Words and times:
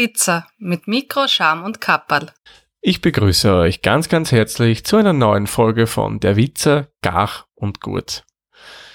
Witzer 0.00 0.46
mit 0.56 0.88
Mikro, 0.88 1.28
Scham 1.28 1.62
und 1.62 1.82
Kapperl. 1.82 2.30
Ich 2.80 3.02
begrüße 3.02 3.54
euch 3.54 3.82
ganz, 3.82 4.08
ganz 4.08 4.32
herzlich 4.32 4.82
zu 4.82 4.96
einer 4.96 5.12
neuen 5.12 5.46
Folge 5.46 5.86
von 5.86 6.20
Der 6.20 6.36
Witzer, 6.36 6.86
Gach 7.02 7.44
und 7.54 7.82
Gut. 7.82 8.24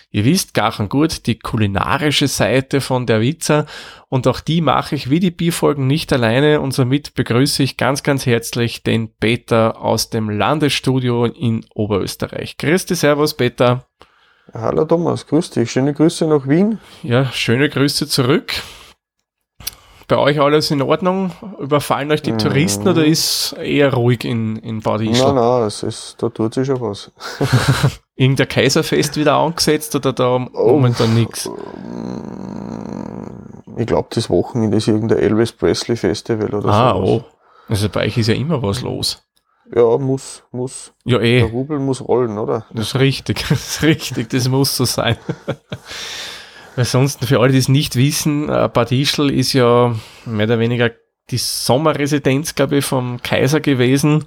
Ihr 0.09 0.25
wisst, 0.25 0.55
Gach 0.55 0.79
und 0.79 0.89
Gut, 0.89 1.27
die 1.27 1.37
kulinarische 1.37 2.27
Seite 2.27 2.81
von 2.81 3.05
Der 3.05 3.21
Witzer 3.21 3.67
und 4.09 4.25
auch 4.25 4.39
die 4.39 4.61
mache 4.61 4.95
ich 4.95 5.11
wie 5.11 5.19
die 5.19 5.29
Bierfolgen 5.29 5.85
nicht 5.85 6.11
alleine 6.11 6.59
und 6.59 6.73
somit 6.73 7.13
begrüße 7.13 7.61
ich 7.61 7.77
ganz, 7.77 8.01
ganz 8.01 8.25
herzlich 8.25 8.81
den 8.81 9.13
Peter 9.13 9.79
aus 9.79 10.09
dem 10.09 10.31
Landesstudio 10.31 11.25
in 11.25 11.63
Oberösterreich. 11.75 12.57
Grüß 12.57 12.87
dich, 12.87 12.97
Servus, 12.97 13.35
Peter. 13.35 13.85
Hallo 14.51 14.85
Thomas, 14.85 15.27
grüß 15.27 15.51
dich. 15.51 15.69
Schöne 15.69 15.93
Grüße 15.93 16.25
nach 16.25 16.47
Wien. 16.47 16.79
Ja, 17.03 17.31
schöne 17.31 17.69
Grüße 17.69 18.07
zurück. 18.07 18.53
Bei 20.07 20.17
euch 20.17 20.39
alles 20.39 20.69
in 20.71 20.81
Ordnung? 20.81 21.31
Überfallen 21.59 22.11
euch 22.11 22.21
die 22.21 22.33
mhm. 22.33 22.37
Touristen 22.37 22.87
oder 22.87 23.05
ist 23.05 23.53
eher 23.53 23.93
ruhig 23.93 24.23
in, 24.23 24.57
in 24.57 24.81
Bad 24.81 25.01
Ischl? 25.01 25.25
Nein, 25.25 25.35
nein, 25.35 25.63
es 25.63 25.83
ist, 25.83 26.15
da 26.19 26.29
tut 26.29 26.53
sich 26.53 26.67
schon 26.67 26.79
was. 26.81 27.11
Irgendein 28.15 28.47
Kaiserfest 28.47 29.17
wieder 29.17 29.35
angesetzt 29.35 29.95
oder 29.95 30.13
da 30.13 30.35
oh, 30.35 30.69
momentan 30.69 31.13
nichts? 31.15 31.49
Ich 33.77 33.87
glaube, 33.87 34.07
das 34.11 34.29
Wochenende 34.29 34.77
ist 34.77 34.87
irgendein 34.87 35.17
Elvis 35.17 35.51
Presley 35.51 35.97
Festival 35.97 36.47
oder 36.47 36.61
so. 36.61 36.69
Ah, 36.69 36.93
sowas. 36.93 37.09
oh. 37.09 37.23
Also 37.67 37.89
bei 37.89 38.05
euch 38.05 38.17
ist 38.17 38.27
ja 38.27 38.35
immer 38.35 38.61
was 38.61 38.81
los. 38.81 39.21
Ja, 39.73 39.97
muss, 39.97 40.43
muss. 40.51 40.93
Ja, 41.03 41.19
eh. 41.19 41.39
Der 41.39 41.49
Rubel 41.49 41.79
muss 41.79 42.07
rollen, 42.07 42.37
oder? 42.37 42.65
Das 42.71 42.89
ist 42.89 42.95
richtig, 42.95 43.45
das 43.49 43.77
ist 43.77 43.83
richtig, 43.83 44.29
das 44.29 44.47
muss 44.47 44.77
so 44.77 44.85
sein. 44.85 45.17
Sonst, 46.77 47.25
für 47.25 47.39
alle, 47.39 47.51
die 47.51 47.57
es 47.57 47.69
nicht 47.69 47.95
wissen, 47.95 48.49
äh, 48.49 48.69
Bad 48.71 48.91
Ischl 48.91 49.29
ist 49.29 49.53
ja 49.53 49.95
mehr 50.25 50.45
oder 50.45 50.59
weniger 50.59 50.91
die 51.31 51.37
Sommerresidenz, 51.37 52.55
glaube 52.55 52.77
ich, 52.77 52.85
vom 52.85 53.21
Kaiser 53.21 53.59
gewesen. 53.59 54.25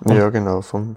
Und 0.00 0.16
ja, 0.16 0.28
genau, 0.28 0.62
vom, 0.62 0.96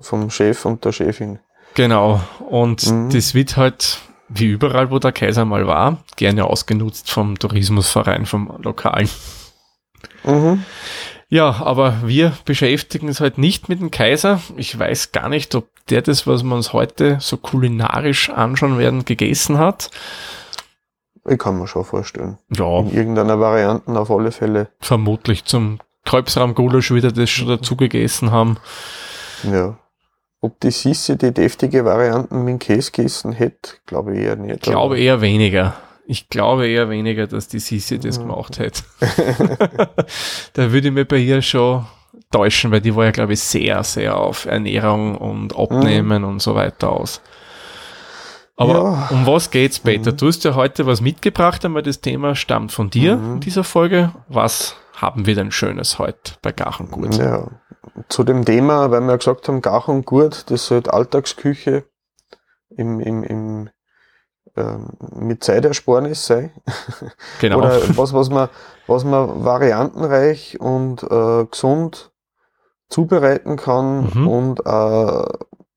vom 0.00 0.30
Chef 0.30 0.64
und 0.64 0.84
der 0.84 0.92
Chefin. 0.92 1.40
Genau, 1.74 2.20
und 2.48 2.90
mhm. 2.90 3.10
das 3.10 3.34
wird 3.34 3.56
halt, 3.56 4.00
wie 4.28 4.46
überall, 4.46 4.90
wo 4.90 4.98
der 4.98 5.12
Kaiser 5.12 5.44
mal 5.44 5.66
war, 5.66 5.98
gerne 6.16 6.44
ausgenutzt 6.44 7.10
vom 7.10 7.38
Tourismusverein, 7.38 8.26
vom 8.26 8.52
Lokalen. 8.62 9.10
Mhm. 10.24 10.64
Ja, 11.30 11.60
aber 11.62 12.06
wir 12.06 12.32
beschäftigen 12.46 13.08
uns 13.08 13.20
halt 13.20 13.36
nicht 13.36 13.68
mit 13.68 13.80
dem 13.80 13.90
Kaiser. 13.90 14.40
Ich 14.56 14.78
weiß 14.78 15.12
gar 15.12 15.28
nicht, 15.28 15.54
ob 15.54 15.68
der 15.90 16.00
das, 16.00 16.26
was 16.26 16.42
wir 16.42 16.54
uns 16.54 16.72
heute 16.72 17.18
so 17.20 17.36
kulinarisch 17.36 18.30
anschauen 18.30 18.78
werden, 18.78 19.04
gegessen 19.04 19.58
hat. 19.58 19.90
Ich 21.28 21.38
kann 21.38 21.58
mir 21.58 21.66
schon 21.66 21.84
vorstellen. 21.84 22.38
Ja. 22.56 22.80
In 22.80 22.94
irgendeiner 22.94 23.38
Variante 23.38 23.90
auf 23.98 24.10
alle 24.10 24.32
Fälle. 24.32 24.68
Vermutlich 24.80 25.44
zum 25.44 25.80
Kalbsrahm-Gulasch 26.06 26.94
wieder 26.94 27.12
das 27.12 27.28
schon 27.28 27.48
dazu 27.48 27.76
gegessen 27.76 28.30
haben. 28.32 28.56
Ja. 29.42 29.78
Ob 30.40 30.58
die 30.60 30.70
Sissi 30.70 31.18
die 31.18 31.34
deftige 31.34 31.84
Varianten 31.84 32.44
mit 32.44 32.60
Käse 32.60 32.90
gegessen 32.92 33.32
hätte, 33.32 33.72
glaube 33.84 34.16
ich 34.16 34.22
eher 34.22 34.36
nicht. 34.36 34.54
Ich 34.56 34.62
glaube 34.62 34.98
eher 34.98 35.20
weniger. 35.20 35.74
Ich 36.10 36.30
glaube 36.30 36.66
eher 36.66 36.88
weniger, 36.88 37.26
dass 37.26 37.48
die 37.48 37.58
Sisi 37.58 37.98
das 37.98 38.18
mhm. 38.18 38.28
gemacht 38.28 38.58
hätte. 38.58 38.82
da 40.54 40.72
würde 40.72 40.88
ich 40.88 40.94
mir 40.94 41.04
bei 41.04 41.18
ihr 41.18 41.42
schon 41.42 41.84
täuschen, 42.30 42.70
weil 42.70 42.80
die 42.80 42.96
war 42.96 43.04
ja, 43.04 43.10
glaube 43.10 43.34
ich, 43.34 43.40
sehr, 43.40 43.84
sehr 43.84 44.16
auf 44.16 44.46
Ernährung 44.46 45.16
und 45.16 45.54
Abnehmen 45.54 46.22
mhm. 46.22 46.28
und 46.28 46.42
so 46.42 46.54
weiter 46.54 46.92
aus. 46.92 47.20
Aber 48.56 48.72
ja. 48.72 49.08
um 49.10 49.26
was 49.26 49.50
geht's, 49.50 49.80
Peter? 49.80 50.12
Mhm. 50.12 50.16
Du 50.16 50.28
hast 50.28 50.44
ja 50.44 50.54
heute 50.54 50.86
was 50.86 51.02
mitgebracht, 51.02 51.62
aber 51.66 51.82
das 51.82 52.00
Thema 52.00 52.34
stammt 52.34 52.72
von 52.72 52.88
dir 52.88 53.18
mhm. 53.18 53.34
in 53.34 53.40
dieser 53.40 53.62
Folge. 53.62 54.14
Was 54.28 54.76
haben 54.94 55.26
wir 55.26 55.34
denn 55.34 55.52
Schönes 55.52 55.98
heute 55.98 56.32
bei 56.40 56.52
Gach 56.52 56.80
und 56.80 56.90
Gurt? 56.90 57.18
Ja, 57.18 57.48
zu 58.08 58.24
dem 58.24 58.46
Thema, 58.46 58.90
weil 58.90 59.02
wir 59.02 59.10
ja 59.10 59.16
gesagt 59.16 59.46
haben, 59.46 59.60
Gach 59.60 59.88
und 59.88 60.06
Gurt, 60.06 60.50
das 60.50 60.68
sollte 60.68 60.90
Alltagsküche 60.90 61.84
im, 62.70 62.98
im, 62.98 63.22
im 63.24 63.70
mit 65.14 65.44
Zeitersparnis 65.44 66.26
sei. 66.26 66.50
Genau. 67.40 67.58
Oder 67.58 67.80
was, 67.96 68.12
was 68.12 68.30
man, 68.30 68.48
was 68.86 69.04
man 69.04 69.44
variantenreich 69.44 70.60
und 70.60 71.02
äh, 71.02 71.44
gesund 71.50 72.10
zubereiten 72.88 73.56
kann 73.56 74.10
mhm. 74.14 74.28
und 74.28 74.66
äh, 74.66 75.24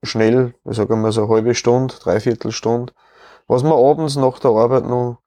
schnell, 0.03 0.53
ich 0.69 0.77
sage 0.77 0.95
mal 0.95 1.11
so 1.11 1.23
eine 1.23 1.33
halbe 1.33 1.55
Stunde, 1.55 1.93
dreiviertel 2.01 2.51
Stunde, 2.51 2.93
was 3.47 3.63
man 3.63 3.73
abends 3.73 4.15
nach 4.15 4.39
der 4.39 4.51
Arbeit 4.51 4.85
noch, 4.85 5.17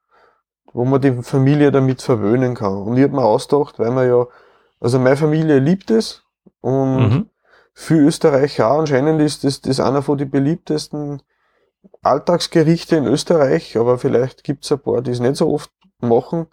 wo 0.72 0.84
man 0.84 1.00
die 1.00 1.22
Familie 1.22 1.70
damit 1.70 2.02
verwöhnen 2.02 2.54
kann. 2.54 2.76
Und 2.76 2.96
ich 2.96 3.04
habe 3.04 3.14
mir 3.14 3.24
ausgedacht, 3.24 3.78
weil 3.78 3.90
man 3.90 4.08
ja, 4.08 4.26
also 4.80 4.98
meine 4.98 5.16
Familie 5.16 5.58
liebt 5.58 5.90
es 5.90 6.22
und 6.60 6.96
mhm. 6.96 7.30
für 7.72 7.96
Österreicher 7.96 8.70
auch 8.70 8.80
anscheinend 8.80 9.20
ist 9.20 9.44
das, 9.44 9.60
das 9.60 9.78
einer 9.78 10.02
von 10.02 10.18
den 10.18 10.30
beliebtesten 10.30 11.22
Alltagsgerichte 12.02 12.96
in 12.96 13.06
Österreich, 13.06 13.76
aber 13.76 13.98
vielleicht 13.98 14.44
gibt's 14.44 14.70
ein 14.72 14.78
paar, 14.78 15.02
die 15.02 15.10
es 15.10 15.20
nicht 15.20 15.36
so 15.36 15.52
oft 15.52 15.70
machen, 16.00 16.46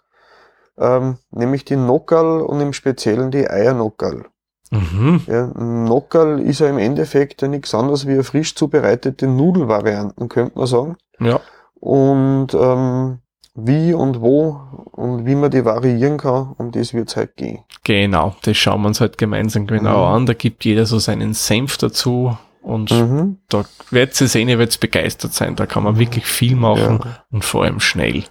ähm, 0.78 1.18
nämlich 1.30 1.64
die 1.64 1.76
Nockerl 1.76 2.40
und 2.40 2.60
im 2.60 2.72
Speziellen 2.72 3.30
die 3.30 3.48
Eiernockerl. 3.48 4.26
Mhm. 4.70 5.20
Ja, 5.26 5.46
Nockerl 5.48 6.40
ist 6.40 6.60
ja 6.60 6.68
im 6.68 6.78
Endeffekt 6.78 7.42
ja 7.42 7.48
nichts 7.48 7.74
anderes 7.74 8.06
wie 8.06 8.12
eine 8.12 8.24
frisch 8.24 8.54
zubereitete 8.54 9.26
Nudelvarianten, 9.26 10.28
könnte 10.30 10.58
man 10.58 10.66
sagen. 10.66 10.96
Ja. 11.20 11.40
Und 11.74 12.54
ähm, 12.54 13.18
wie 13.54 13.92
und 13.92 14.22
wo 14.22 14.62
und 14.92 15.26
wie 15.26 15.34
man 15.34 15.50
die 15.50 15.64
variieren 15.64 16.16
kann, 16.16 16.54
um 16.56 16.70
das 16.70 16.94
wird's 16.94 17.16
halt 17.16 17.36
gehen. 17.36 17.64
Genau, 17.84 18.34
das 18.44 18.56
schauen 18.56 18.80
wir 18.80 18.88
uns 18.88 19.00
halt 19.00 19.18
gemeinsam 19.18 19.66
genau 19.66 20.06
mhm. 20.06 20.14
an. 20.14 20.26
Da 20.26 20.32
gibt 20.32 20.64
jeder 20.64 20.86
so 20.86 20.98
seinen 20.98 21.34
Senf 21.34 21.76
dazu, 21.76 22.36
und 22.62 22.90
mhm. 22.90 23.38
da 23.48 23.64
wird 23.90 24.14
sie 24.14 24.26
sehen, 24.26 24.48
ihr 24.48 24.58
werdet 24.58 24.80
begeistert 24.80 25.34
sein. 25.34 25.56
Da 25.56 25.66
kann 25.66 25.82
man 25.82 25.98
wirklich 25.98 26.26
viel 26.26 26.56
machen 26.56 27.00
ja. 27.04 27.24
und 27.30 27.44
vor 27.44 27.64
allem 27.64 27.80
schnell. 27.80 28.24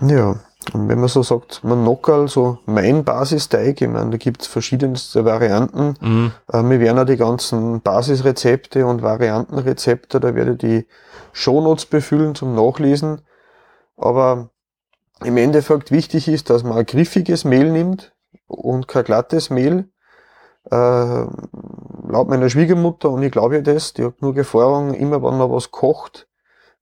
Ja, 0.00 0.36
und 0.72 0.88
wenn 0.88 0.98
man 0.98 1.08
so 1.08 1.22
sagt, 1.22 1.62
man 1.64 1.84
Nockerl, 1.84 2.28
so 2.28 2.58
mein 2.66 3.04
Basisteig, 3.04 3.80
ich 3.80 3.88
meine, 3.88 4.10
da 4.10 4.16
gibt's 4.16 4.46
verschiedenste 4.46 5.24
Varianten. 5.24 5.94
Mhm. 6.00 6.32
Äh, 6.52 6.62
wir 6.62 6.80
werden 6.80 6.98
auch 6.98 7.04
die 7.06 7.16
ganzen 7.16 7.80
Basisrezepte 7.80 8.86
und 8.86 9.02
Variantenrezepte, 9.02 10.20
da 10.20 10.34
werde 10.34 10.52
ich 10.52 10.58
die 10.58 10.86
Shownotes 11.32 11.86
befüllen 11.86 12.34
zum 12.34 12.54
Nachlesen. 12.54 13.22
Aber 13.96 14.50
im 15.24 15.36
Endeffekt 15.36 15.90
wichtig 15.90 16.28
ist, 16.28 16.50
dass 16.50 16.62
man 16.62 16.78
ein 16.78 16.86
griffiges 16.86 17.44
Mehl 17.44 17.70
nimmt 17.70 18.14
und 18.46 18.88
kein 18.88 19.04
glattes 19.04 19.50
Mehl. 19.50 19.88
Äh, 20.70 21.26
laut 22.08 22.28
meiner 22.28 22.50
Schwiegermutter, 22.50 23.10
und 23.10 23.22
ich 23.22 23.32
glaube 23.32 23.56
ja 23.56 23.60
das, 23.62 23.92
die 23.92 24.04
hat 24.04 24.22
nur 24.22 24.36
Erfahrung, 24.36 24.94
immer 24.94 25.22
wenn 25.22 25.38
man 25.38 25.50
was 25.50 25.70
kocht, 25.70 26.28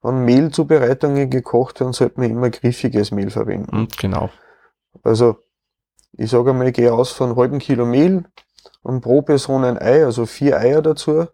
wenn 0.03 0.25
Mehlzubereitungen 0.25 1.31
gekocht 1.31 1.81
werden, 1.81 1.93
sollte 1.93 2.21
man 2.21 2.31
immer 2.31 2.51
griffiges 2.51 3.11
Mehl 3.11 3.31
verwenden. 3.31 3.77
Mhm, 3.77 3.89
genau. 3.99 4.31
Also, 5.03 5.37
ich 6.13 6.31
sage 6.31 6.51
einmal, 6.51 6.69
ich 6.69 6.75
gehe 6.75 6.93
aus 6.93 7.11
von 7.11 7.31
einem 7.31 7.39
halben 7.39 7.59
Kilo 7.59 7.87
Mehl 7.87 8.25
und 8.83 9.01
pro 9.01 9.23
Person 9.23 9.65
ein 9.65 9.79
Ei, 9.79 10.05
also 10.05 10.27
vier 10.27 10.59
Eier 10.59 10.83
dazu, 10.83 11.27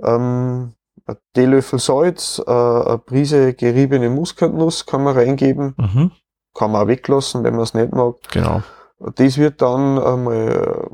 ähm, 0.00 0.74
ein 1.06 1.16
Teelöffel 1.34 1.78
Salz, 1.78 2.40
äh, 2.46 2.50
eine 2.50 2.98
Prise 2.98 3.54
geriebene 3.54 4.10
Muskatnuss 4.10 4.86
kann 4.86 5.02
man 5.02 5.16
reingeben, 5.16 5.74
mhm. 5.76 6.12
kann 6.54 6.70
man 6.70 6.82
auch 6.82 6.88
weglassen, 6.88 7.44
wenn 7.44 7.54
man 7.54 7.64
es 7.64 7.74
nicht 7.74 7.92
mag. 7.92 8.16
Genau. 8.30 8.62
Das 9.14 9.38
wird 9.38 9.62
dann 9.62 9.98
einmal 9.98 10.88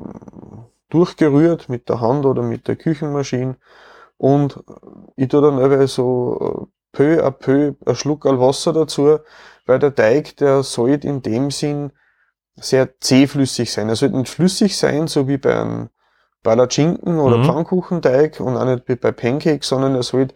durchgerührt 0.91 1.69
mit 1.69 1.89
der 1.89 2.01
Hand 2.01 2.27
oder 2.27 2.43
mit 2.43 2.69
der 2.69 2.77
Küchenmaschine 2.77 3.57
und 4.17 4.63
ich 5.17 5.29
tue 5.29 5.43
dann 5.43 5.59
einfach 5.59 5.89
so 5.89 6.69
äh, 6.71 6.75
peu 6.93 7.25
à 7.25 7.31
peu 7.31 7.75
ein 7.85 7.95
Schluck 7.95 8.25
Wasser 8.25 8.73
dazu, 8.73 9.19
weil 9.67 9.79
der 9.79 9.95
Teig, 9.95 10.37
der 10.37 10.63
sollte 10.63 11.09
in 11.09 11.23
dem 11.23 11.51
Sinn 11.51 11.93
sehr 12.57 13.01
zähflüssig 13.01 13.73
sein. 13.73 13.89
Er 13.89 13.97
sollte 13.97 14.17
nicht 14.17 14.31
flüssig 14.31 14.77
sein, 14.77 15.09
so 15.09 15.27
wie 15.27 15.39
bei 15.39 15.61
einem 15.61 15.89
Palatschinken 16.43 17.19
oder 17.19 17.39
mhm. 17.39 17.45
Pfannkuchenteig 17.45 18.39
und 18.41 18.57
auch 18.57 18.65
nicht 18.65 18.89
wie 18.89 18.97
bei 18.97 19.13
Pancakes, 19.13 19.69
sondern 19.69 19.95
er 19.95 20.03
sollte 20.03 20.35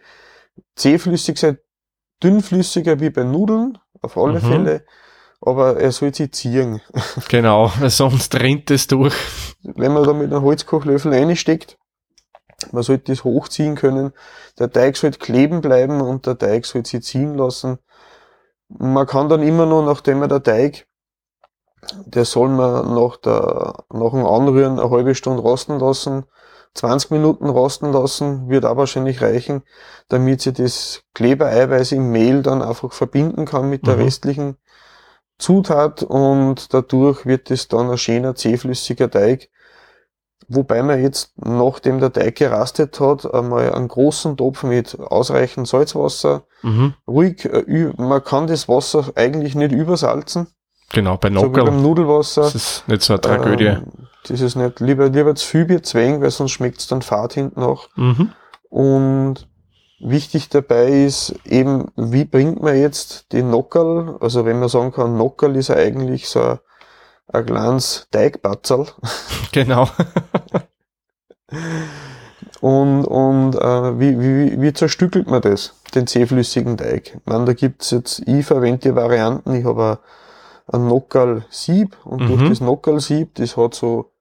zähflüssig 0.75 1.37
sein, 1.37 1.57
dünnflüssiger 2.21 2.99
wie 2.99 3.09
bei 3.09 3.23
Nudeln, 3.23 3.77
auf 4.01 4.17
alle 4.17 4.41
mhm. 4.41 4.45
Fälle 4.47 4.85
aber 5.41 5.79
er 5.79 5.91
soll 5.91 6.13
sich 6.13 6.31
ziehen. 6.33 6.81
Genau, 7.29 7.71
weil 7.79 7.89
sonst 7.89 8.35
rennt 8.35 8.71
es 8.71 8.87
durch. 8.87 9.15
Wenn 9.63 9.93
man 9.93 10.03
da 10.03 10.13
mit 10.13 10.31
einem 10.31 10.43
Holzkochlöffel 10.43 11.13
reinsteckt, 11.13 11.77
man 12.71 12.83
sollte 12.83 13.11
das 13.11 13.23
hochziehen 13.23 13.75
können. 13.75 14.11
Der 14.57 14.71
Teig 14.71 14.97
sollte 14.97 15.19
kleben 15.19 15.61
bleiben 15.61 16.01
und 16.01 16.25
der 16.25 16.37
Teig 16.37 16.65
sollte 16.65 16.89
sich 16.89 17.03
ziehen 17.03 17.35
lassen. 17.35 17.79
Man 18.67 19.07
kann 19.07 19.29
dann 19.29 19.41
immer 19.41 19.65
noch, 19.65 19.83
nachdem 19.85 20.19
man 20.19 20.29
der 20.29 20.43
Teig, 20.43 20.87
der 22.05 22.25
soll 22.25 22.49
man 22.49 22.93
nach, 22.93 23.17
der, 23.17 23.85
nach 23.91 24.11
dem 24.11 24.25
Anrühren 24.25 24.79
eine 24.79 24.89
halbe 24.89 25.15
Stunde 25.15 25.41
rosten 25.41 25.79
lassen. 25.79 26.25
20 26.75 27.11
Minuten 27.11 27.49
rosten 27.49 27.91
lassen, 27.91 28.47
wird 28.47 28.65
auch 28.65 28.77
wahrscheinlich 28.77 29.21
reichen, 29.21 29.63
damit 30.07 30.41
sich 30.41 30.53
das 30.53 31.01
Klebereiweiß 31.15 31.93
im 31.93 32.11
Mehl 32.11 32.43
dann 32.43 32.61
einfach 32.61 32.93
verbinden 32.93 33.45
kann 33.45 33.69
mit 33.69 33.87
der 33.87 33.95
mhm. 33.95 34.03
restlichen 34.03 34.57
Zutat 35.39 36.03
und 36.03 36.73
dadurch 36.73 37.25
wird 37.25 37.49
es 37.49 37.67
dann 37.67 37.89
ein 37.89 37.97
schöner, 37.97 38.35
zähflüssiger 38.35 39.09
Teig. 39.09 39.49
Wobei 40.47 40.81
man 40.83 41.01
jetzt, 41.01 41.33
nachdem 41.37 41.99
der 41.99 42.11
Teig 42.11 42.35
gerastet 42.35 42.99
hat, 42.99 43.31
einmal 43.33 43.71
einen 43.71 43.87
großen 43.87 44.35
Topf 44.35 44.63
mit 44.63 44.99
ausreichend 44.99 45.67
Salzwasser, 45.67 46.43
mhm. 46.63 46.93
ruhig, 47.07 47.45
äh, 47.45 47.91
man 47.97 48.23
kann 48.23 48.47
das 48.47 48.67
Wasser 48.67 49.05
eigentlich 49.15 49.55
nicht 49.55 49.71
übersalzen. 49.71 50.47
Genau, 50.91 51.17
bei 51.17 51.29
Nockerl. 51.29 51.65
So 51.65 51.71
beim 51.71 51.81
Nudelwasser. 51.83 52.41
Das 52.41 52.55
ist 52.55 52.87
nicht 52.87 53.03
so 53.03 53.13
eine 53.13 53.21
Tragödie. 53.21 53.65
Ähm, 53.65 53.85
das 54.27 54.41
ist 54.41 54.55
nicht, 54.55 54.79
lieber, 54.79 55.09
lieber 55.09 55.35
zu 55.35 55.45
viel 55.45 55.65
Bier 55.65 55.83
zwängen, 55.83 56.21
weil 56.21 56.31
sonst 56.31 56.51
schmeckt 56.51 56.79
es 56.79 56.87
dann 56.87 57.01
fad 57.01 57.33
hinten 57.33 57.61
noch. 57.61 57.87
Mhm. 57.95 58.33
Und 58.69 59.47
wichtig 59.99 60.49
dabei 60.49 60.87
ist 60.87 61.35
eben, 61.45 61.91
wie 61.95 62.25
bringt 62.25 62.61
man 62.61 62.77
jetzt 62.77 63.31
den 63.33 63.49
Nockerl, 63.49 64.17
also 64.19 64.45
wenn 64.45 64.59
man 64.59 64.69
sagen 64.69 64.91
kann, 64.91 65.17
Nockerl 65.17 65.55
ist 65.55 65.69
ja 65.69 65.75
eigentlich 65.75 66.29
so 66.29 66.41
ein, 66.41 66.59
ein 67.27 67.45
kleines 67.45 68.07
Teigbatzerl. 68.11 68.87
Genau. 69.51 69.89
und 72.61 73.03
und 73.03 73.55
äh, 73.55 73.99
wie, 73.99 74.19
wie, 74.19 74.61
wie 74.61 74.73
zerstückelt 74.73 75.27
man 75.27 75.41
das, 75.41 75.73
den 75.95 76.05
zähflüssigen 76.05 76.77
Teig? 76.77 77.15
Ich 77.15 77.25
meine, 77.25 77.45
da 77.45 77.53
gibt's 77.53 77.89
jetzt, 77.89 78.19
ich 78.27 78.45
verwende 78.45 78.89
die 78.89 78.95
Varianten, 78.95 79.55
ich 79.55 79.65
habe 79.65 79.97
ein 80.67 80.87
Nockerl-Sieb 80.87 81.97
und 82.05 82.21
mhm. 82.21 82.27
durch 82.27 82.49
das 82.49 82.61
Nockerl-Sieb, 82.61 83.33
das 83.35 83.57
hat 83.57 83.73
so 83.73 84.11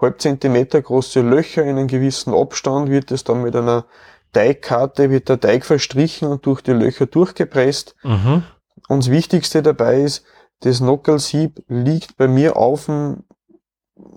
halb 0.00 0.20
Zentimeter 0.20 0.80
große 0.80 1.20
Löcher 1.20 1.62
in 1.62 1.76
einem 1.76 1.88
gewissen 1.88 2.32
Abstand, 2.32 2.90
wird 2.90 3.10
es 3.10 3.24
dann 3.24 3.42
mit 3.42 3.56
einer 3.56 3.86
Teigkarte, 4.32 5.10
wird 5.10 5.28
der 5.28 5.40
Teig 5.40 5.64
verstrichen 5.64 6.28
und 6.28 6.46
durch 6.46 6.60
die 6.62 6.72
Löcher 6.72 7.06
durchgepresst. 7.06 7.94
Mhm. 8.02 8.44
Und 8.88 9.04
das 9.04 9.10
Wichtigste 9.10 9.62
dabei 9.62 10.02
ist, 10.02 10.24
das 10.60 10.80
Nockerl-Sieb 10.80 11.62
liegt 11.68 12.16
bei 12.16 12.28
mir 12.28 12.56
auf 12.56 12.86
dem 12.86 13.24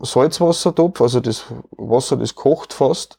Salzwassertopf, 0.02 1.02
also 1.02 1.20
das 1.20 1.46
Wasser, 1.72 2.18
das 2.18 2.36
kocht 2.36 2.74
fast. 2.74 3.18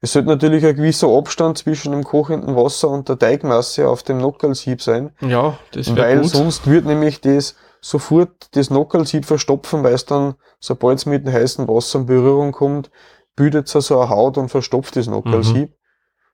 Es 0.00 0.12
sollte 0.12 0.28
natürlich 0.28 0.64
ein 0.64 0.76
gewisser 0.76 1.08
Abstand 1.08 1.58
zwischen 1.58 1.92
dem 1.92 2.04
kochenden 2.04 2.54
Wasser 2.54 2.88
und 2.90 3.08
der 3.08 3.18
Teigmasse 3.18 3.88
auf 3.88 4.02
dem 4.02 4.18
Nockerl-Sieb 4.18 4.82
sein. 4.82 5.12
Ja, 5.20 5.58
das 5.72 5.94
wäre 5.94 6.06
Weil 6.06 6.20
gut. 6.20 6.30
sonst 6.30 6.66
wird 6.66 6.84
nämlich 6.84 7.20
das 7.20 7.56
sofort 7.80 8.54
das 8.56 8.70
Nockerlsieb 8.70 9.24
verstopfen, 9.24 9.82
weil 9.84 9.94
es 9.94 10.04
dann, 10.04 10.34
sobald 10.60 10.98
es 10.98 11.06
mit 11.06 11.26
dem 11.26 11.32
heißen 11.32 11.66
Wasser 11.68 12.00
in 12.00 12.06
Berührung 12.06 12.52
kommt, 12.52 12.90
bildet 13.36 13.74
es 13.74 13.86
so 13.86 14.00
eine 14.00 14.10
Haut 14.10 14.38
und 14.38 14.48
verstopft 14.48 14.96
das 14.96 15.06
Nockerlsieb. 15.06 15.70
Mhm. 15.70 15.74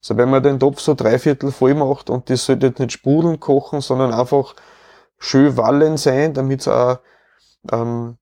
Also 0.02 0.16
wenn 0.16 0.30
man 0.30 0.42
den 0.42 0.58
Topf 0.58 0.80
so 0.80 0.94
dreiviertel 0.94 1.52
voll 1.52 1.74
macht 1.74 2.10
und 2.10 2.28
das 2.28 2.44
sollte 2.44 2.66
jetzt 2.66 2.80
nicht 2.80 2.92
sprudeln 2.92 3.38
kochen, 3.38 3.80
sondern 3.80 4.12
einfach 4.12 4.54
schön 5.18 5.56
wallen 5.56 5.96
sein, 5.96 6.34
damit 6.34 6.62
es 6.62 6.68
auch, 6.68 6.98
ähm, 7.70 8.16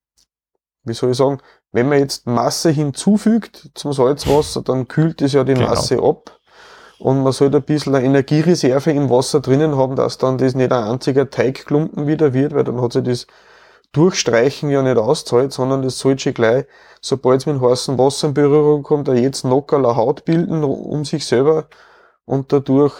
wie 0.84 0.92
soll 0.92 1.12
ich 1.12 1.16
sagen, 1.16 1.38
wenn 1.72 1.88
man 1.88 1.98
jetzt 1.98 2.26
Masse 2.26 2.68
hinzufügt 2.70 3.70
zum 3.74 3.94
Salzwasser, 3.94 4.62
dann 4.62 4.88
kühlt 4.88 5.22
es 5.22 5.32
ja 5.32 5.42
die 5.42 5.54
genau. 5.54 5.68
Masse 5.68 6.02
ab 6.02 6.38
und 6.98 7.22
man 7.22 7.32
sollte 7.32 7.58
ein 7.58 7.62
bisschen 7.62 7.94
eine 7.94 8.04
Energiereserve 8.04 8.90
im 8.90 9.08
Wasser 9.08 9.40
drinnen 9.40 9.76
haben, 9.76 9.96
dass 9.96 10.18
dann 10.18 10.36
das 10.36 10.54
nicht 10.54 10.72
ein 10.72 10.84
einziger 10.84 11.30
Teigklumpen 11.30 12.06
wieder 12.06 12.34
wird, 12.34 12.54
weil 12.54 12.64
dann 12.64 12.80
hat 12.82 12.92
sich 12.92 13.04
das 13.04 13.26
Durchstreichen 13.92 14.70
ja 14.70 14.82
nicht 14.82 14.98
auszahlt, 14.98 15.52
sondern 15.52 15.82
das 15.82 15.98
sollte 15.98 16.32
gleich, 16.32 16.66
sobald 17.00 17.40
es 17.40 17.46
mit 17.46 17.60
heißem 17.60 17.98
Wasser 17.98 18.28
in 18.28 18.34
Berührung 18.34 18.82
kommt, 18.82 19.08
er 19.08 19.14
jetzt 19.14 19.42
locker 19.42 19.78
eine 19.78 19.96
Haut 19.96 20.25
bilden 20.25 20.62
um 20.62 21.04
sich 21.04 21.26
selber 21.26 21.66
und 22.25 22.52
dadurch 22.52 22.94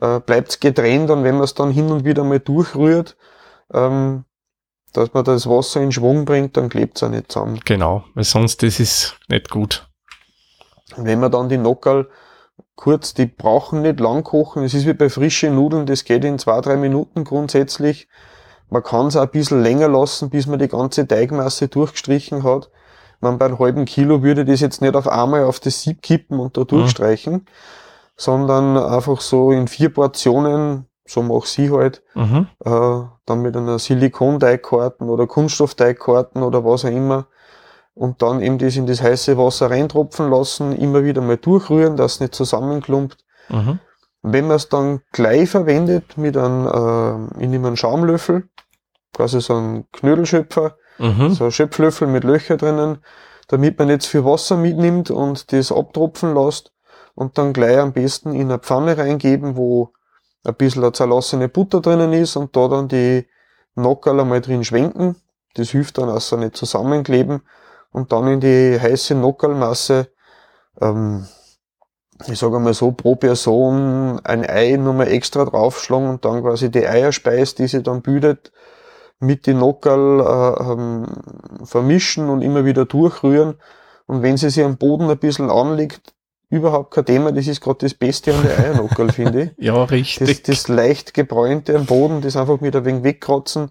äh, 0.00 0.20
bleibt 0.20 0.50
es 0.50 0.60
getrennt 0.60 1.10
und 1.10 1.24
wenn 1.24 1.34
man 1.34 1.44
es 1.44 1.54
dann 1.54 1.72
hin 1.72 1.90
und 1.90 2.04
wieder 2.04 2.22
mal 2.22 2.38
durchrührt, 2.38 3.16
ähm, 3.72 4.24
dass 4.92 5.12
man 5.14 5.24
das 5.24 5.48
Wasser 5.48 5.80
in 5.80 5.92
Schwung 5.92 6.24
bringt, 6.24 6.56
dann 6.56 6.68
klebt 6.68 6.96
es 6.96 7.02
auch 7.02 7.10
nicht 7.10 7.30
zusammen. 7.30 7.60
Genau, 7.64 8.04
weil 8.14 8.24
sonst 8.24 8.62
das 8.62 8.80
ist 8.80 9.16
nicht 9.28 9.50
gut. 9.50 9.88
Wenn 10.96 11.20
man 11.20 11.30
dann 11.30 11.48
die 11.48 11.58
Nockerl 11.58 12.08
kurz, 12.74 13.14
die 13.14 13.26
brauchen 13.26 13.82
nicht 13.82 14.00
lang 14.00 14.24
kochen. 14.24 14.64
Es 14.64 14.74
ist 14.74 14.86
wie 14.86 14.94
bei 14.94 15.08
frischen 15.08 15.54
Nudeln, 15.54 15.86
das 15.86 16.04
geht 16.04 16.24
in 16.24 16.38
zwei, 16.38 16.60
drei 16.60 16.76
Minuten 16.76 17.24
grundsätzlich. 17.24 18.08
Man 18.70 18.82
kann 18.82 19.06
es 19.06 19.16
auch 19.16 19.22
ein 19.22 19.30
bisschen 19.30 19.62
länger 19.62 19.88
lassen, 19.88 20.30
bis 20.30 20.46
man 20.46 20.58
die 20.58 20.68
ganze 20.68 21.06
Teigmasse 21.06 21.68
durchgestrichen 21.68 22.44
hat. 22.44 22.70
Man 23.20 23.36
bei 23.36 23.46
einem 23.46 23.58
halben 23.58 23.84
Kilo 23.84 24.22
würde 24.22 24.44
das 24.44 24.60
jetzt 24.60 24.80
nicht 24.80 24.94
auf 24.94 25.08
einmal 25.08 25.44
auf 25.44 25.60
das 25.60 25.82
Sieb 25.82 26.00
kippen 26.02 26.38
und 26.38 26.56
da 26.56 26.64
durchstreichen, 26.64 27.32
mhm. 27.34 27.46
sondern 28.16 28.78
einfach 28.78 29.20
so 29.20 29.50
in 29.50 29.68
vier 29.68 29.92
Portionen, 29.92 30.86
so 31.06 31.22
mache 31.22 31.46
sie 31.46 31.70
halt, 31.70 32.02
mhm. 32.14 32.46
äh, 32.64 33.02
dann 33.26 33.42
mit 33.42 33.56
einer 33.56 33.78
Silikonteigkarten 33.78 35.10
oder 35.10 35.26
Kunststoffteigkarten 35.26 36.42
oder 36.42 36.64
was 36.64 36.84
auch 36.84 36.90
immer, 36.90 37.26
und 37.94 38.22
dann 38.22 38.40
eben 38.40 38.56
das 38.56 38.76
in 38.76 38.86
das 38.86 39.02
heiße 39.02 39.36
Wasser 39.36 39.70
reintropfen 39.70 40.30
lassen, 40.30 40.72
immer 40.72 41.04
wieder 41.04 41.20
mal 41.20 41.36
durchrühren, 41.36 41.96
dass 41.96 42.14
es 42.14 42.20
nicht 42.20 42.34
zusammenklumpt. 42.34 43.18
Mhm. 43.48 43.80
Wenn 44.22 44.46
man 44.46 44.56
es 44.56 44.68
dann 44.68 45.00
gleich 45.12 45.48
verwendet 45.48 46.18
mit 46.18 46.36
einem, 46.36 46.66
äh, 46.66 47.42
ich 47.42 47.48
nehme 47.48 47.68
einen 47.68 47.76
Schaumlöffel, 47.76 48.48
quasi 49.14 49.40
so 49.40 49.56
einen 49.56 49.90
Knödelschöpfer, 49.92 50.76
mhm. 50.98 51.32
so 51.32 51.44
ein 51.44 51.52
Schöpflöffel 51.52 52.06
mit 52.06 52.24
Löcher 52.24 52.56
drinnen, 52.56 52.98
damit 53.48 53.78
man 53.78 53.88
nicht 53.88 54.04
viel 54.04 54.24
Wasser 54.24 54.56
mitnimmt 54.56 55.10
und 55.10 55.52
das 55.52 55.72
abtropfen 55.72 56.34
lässt 56.34 56.72
und 57.14 57.38
dann 57.38 57.52
gleich 57.52 57.78
am 57.78 57.92
besten 57.92 58.32
in 58.32 58.50
eine 58.50 58.58
Pfanne 58.58 58.96
reingeben, 58.96 59.56
wo 59.56 59.92
ein 60.44 60.54
bisschen 60.54 60.82
eine 60.82 60.92
zerlassene 60.92 61.48
Butter 61.48 61.80
drinnen 61.80 62.12
ist 62.12 62.36
und 62.36 62.54
da 62.56 62.68
dann 62.68 62.88
die 62.88 63.26
Nockerl 63.74 64.20
einmal 64.20 64.40
drin 64.40 64.64
schwenken. 64.64 65.16
Das 65.54 65.70
hilft 65.70 65.98
dann, 65.98 66.08
dass 66.08 66.28
sie 66.28 66.36
nicht 66.36 66.56
zusammenkleben 66.56 67.42
und 67.90 68.12
dann 68.12 68.28
in 68.28 68.40
die 68.40 68.78
heiße 68.80 69.14
Nockerlmasse, 69.14 70.08
ähm, 70.80 71.26
ich 72.28 72.38
sage 72.38 72.58
mal 72.58 72.74
so, 72.74 72.92
pro 72.92 73.16
Person 73.16 74.20
ein 74.24 74.48
Ei 74.48 74.76
nochmal 74.76 75.08
extra 75.08 75.44
draufschlagen 75.44 76.08
und 76.08 76.24
dann 76.24 76.42
quasi 76.42 76.70
die 76.70 76.86
Eierspeis, 76.86 77.54
die 77.54 77.66
sie 77.66 77.82
dann 77.82 78.02
bildet, 78.02 78.52
mit 79.20 79.46
die 79.46 79.54
Nockerl 79.54 80.20
äh, 80.20 80.72
ähm, 80.72 81.06
vermischen 81.64 82.28
und 82.28 82.42
immer 82.42 82.64
wieder 82.64 82.86
durchrühren. 82.86 83.54
Und 84.06 84.22
wenn 84.22 84.36
sie 84.36 84.50
sich 84.50 84.64
am 84.64 84.76
Boden 84.76 85.10
ein 85.10 85.18
bisschen 85.18 85.50
anlegt, 85.50 86.14
überhaupt 86.48 86.92
kein 86.92 87.04
Thema, 87.04 87.32
das 87.32 87.46
ist 87.46 87.60
gerade 87.60 87.78
das 87.80 87.94
Beste 87.94 88.34
an 88.34 88.42
der 88.42 88.58
Eiernockerl, 88.58 89.12
finde 89.12 89.42
ich. 89.42 89.64
Ja, 89.64 89.84
richtig. 89.84 90.42
Das, 90.42 90.42
das 90.42 90.68
leicht 90.68 91.14
gebräunte 91.14 91.76
am 91.76 91.86
Boden, 91.86 92.22
das 92.22 92.36
einfach 92.36 92.60
mit 92.60 92.74
ein 92.74 92.84
wenig 92.84 93.04
wegkratzen, 93.04 93.70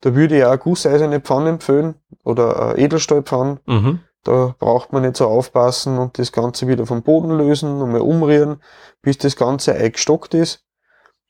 da 0.00 0.14
würde 0.14 0.38
ich 0.38 0.44
auch 0.44 0.50
eine 0.50 0.58
gusseiserne 0.58 1.20
Pfanne 1.20 1.50
empfehlen 1.50 1.94
oder 2.22 2.70
eine 2.70 2.78
Edelstahlpfanne. 2.78 3.58
Mhm. 3.66 4.00
Da 4.24 4.54
braucht 4.58 4.92
man 4.92 5.02
nicht 5.02 5.16
so 5.16 5.26
aufpassen 5.26 5.98
und 5.98 6.18
das 6.18 6.32
Ganze 6.32 6.66
wieder 6.66 6.86
vom 6.86 7.02
Boden 7.02 7.30
lösen, 7.30 7.78
nochmal 7.78 8.00
umrühren, 8.00 8.60
bis 9.00 9.18
das 9.18 9.36
Ganze 9.36 9.74
eingestockt 9.74 10.34
ist. 10.34 10.64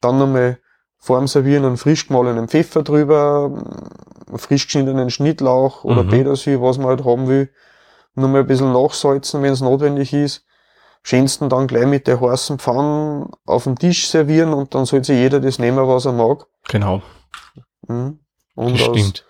Dann 0.00 0.18
nochmal 0.18 0.58
vorm 0.98 1.28
Servieren 1.28 1.64
einen 1.64 1.76
frisch 1.76 2.08
gemahlenen 2.08 2.48
Pfeffer 2.48 2.82
drüber, 2.82 3.52
einen 4.26 4.38
frisch 4.38 4.66
geschnittenen 4.66 5.10
Schnittlauch 5.10 5.84
oder 5.84 6.02
mhm. 6.02 6.08
Petersilie, 6.08 6.60
was 6.60 6.78
man 6.78 6.88
halt 6.88 7.04
haben 7.04 7.28
will. 7.28 7.50
Nochmal 8.14 8.40
ein 8.40 8.46
bisschen 8.46 8.72
nachsalzen, 8.72 9.42
wenn 9.42 9.52
es 9.52 9.60
notwendig 9.60 10.12
ist. 10.12 10.44
Schönsten 11.02 11.48
dann 11.48 11.68
gleich 11.68 11.86
mit 11.86 12.06
der 12.06 12.20
heißen 12.20 12.58
Pfanne 12.58 13.28
auf 13.46 13.64
dem 13.64 13.78
Tisch 13.78 14.08
servieren 14.08 14.52
und 14.52 14.74
dann 14.74 14.84
soll 14.84 15.04
sich 15.04 15.16
jeder 15.16 15.40
das 15.40 15.58
nehmen, 15.58 15.86
was 15.86 16.04
er 16.04 16.12
mag. 16.12 16.46
Genau. 16.68 17.02
Mhm. 17.86 18.18
Und 18.56 18.72
das 18.72 18.80
stimmt. 18.80 19.27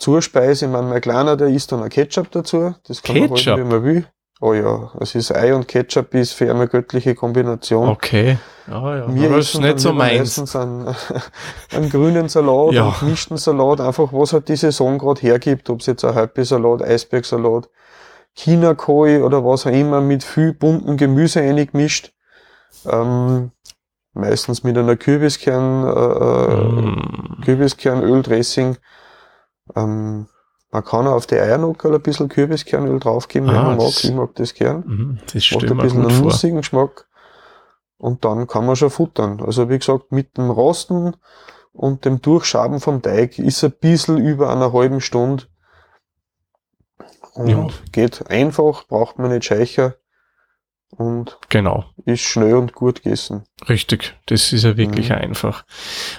Zuspeise, 0.00 0.64
ich 0.64 0.70
meine, 0.70 0.88
mein 0.88 1.00
Kleiner, 1.00 1.36
der 1.36 1.48
isst 1.48 1.70
dann 1.72 1.82
ein 1.82 1.90
Ketchup 1.90 2.30
dazu. 2.30 2.74
Das 2.88 3.02
kann 3.02 3.16
Ketchup? 3.16 3.30
man 3.30 3.46
halt, 3.46 3.58
wie 3.58 3.70
man 3.70 3.84
will. 3.84 4.06
Oh 4.42 4.54
ja, 4.54 4.90
es 4.98 5.14
ist 5.14 5.32
Ei 5.32 5.54
und 5.54 5.68
Ketchup 5.68 6.14
ist 6.14 6.32
für 6.32 6.50
eine 6.50 6.66
göttliche 6.66 7.14
Kombination. 7.14 7.90
Okay. 7.90 8.38
Ja, 8.66 8.96
ja. 8.96 9.06
Mir 9.06 9.36
ist 9.36 9.60
nicht 9.60 9.78
so 9.80 9.92
meins. 9.92 10.56
Einen, 10.56 10.96
einen 11.74 11.90
grünen 11.90 12.30
Salat, 12.30 12.72
ja. 12.72 12.84
einen 12.84 12.94
gemischten 13.00 13.36
Salat, 13.36 13.82
einfach 13.82 14.10
was 14.14 14.32
halt 14.32 14.48
die 14.48 14.56
Saison 14.56 14.98
gerade 14.98 15.20
hergibt, 15.20 15.68
ob 15.68 15.80
es 15.80 15.86
jetzt 15.86 16.06
ein 16.06 16.14
Halbsalat, 16.14 16.82
Eisbergsalat, 16.82 17.68
China-Koi 18.32 19.22
oder 19.22 19.44
was 19.44 19.66
auch 19.66 19.72
immer, 19.72 20.00
mit 20.00 20.24
viel 20.24 20.54
bunten 20.54 20.96
Gemüse 20.96 21.40
eingemischt. 21.40 22.14
Ähm, 22.90 23.50
meistens 24.14 24.64
mit 24.64 24.78
einer 24.78 24.96
Kürbiskern, 24.96 25.86
äh, 25.86 26.54
mm. 26.54 27.42
Kürbiskernöldressing. 27.44 28.78
Ähm, 29.76 30.26
man 30.72 30.84
kann 30.84 31.06
auf 31.08 31.26
die 31.26 31.38
Eiernockerl 31.38 31.94
ein 31.94 32.02
bisschen 32.02 32.28
Kürbiskernöl 32.28 33.00
draufgeben, 33.00 33.48
ah, 33.48 33.52
wenn 33.52 33.62
man 33.62 33.76
mag. 33.78 33.88
Ich 33.88 34.12
mag 34.12 34.34
das 34.36 34.54
gern. 34.54 34.80
Mm, 34.80 35.18
das 35.32 35.50
Macht 35.50 35.70
ein 35.70 35.76
bisschen 35.78 36.06
einen 36.06 36.22
nussigen 36.22 36.58
Geschmack. 36.58 37.08
Und 37.98 38.24
dann 38.24 38.46
kann 38.46 38.66
man 38.66 38.76
schon 38.76 38.90
futtern. 38.90 39.42
Also 39.44 39.68
wie 39.68 39.78
gesagt, 39.78 40.12
mit 40.12 40.36
dem 40.36 40.50
Rosten 40.50 41.16
und 41.72 42.04
dem 42.04 42.22
Durchschaben 42.22 42.80
vom 42.80 43.02
Teig 43.02 43.38
ist 43.38 43.62
ein 43.64 43.72
bisschen 43.72 44.18
über 44.18 44.50
einer 44.50 44.72
halben 44.72 45.00
Stunde. 45.00 45.44
Und 47.34 47.48
ja. 47.48 47.68
geht 47.92 48.30
einfach, 48.30 48.86
braucht 48.86 49.18
man 49.18 49.30
nicht 49.30 49.44
scheicher. 49.44 49.94
Und 50.90 51.38
genau. 51.48 51.84
ist 52.04 52.20
schnell 52.22 52.54
und 52.54 52.74
gut 52.74 53.02
gegessen. 53.02 53.44
Richtig, 53.68 54.14
das 54.26 54.52
ist 54.52 54.64
ja 54.64 54.76
wirklich 54.76 55.10
Mhm. 55.10 55.14
einfach. 55.16 55.64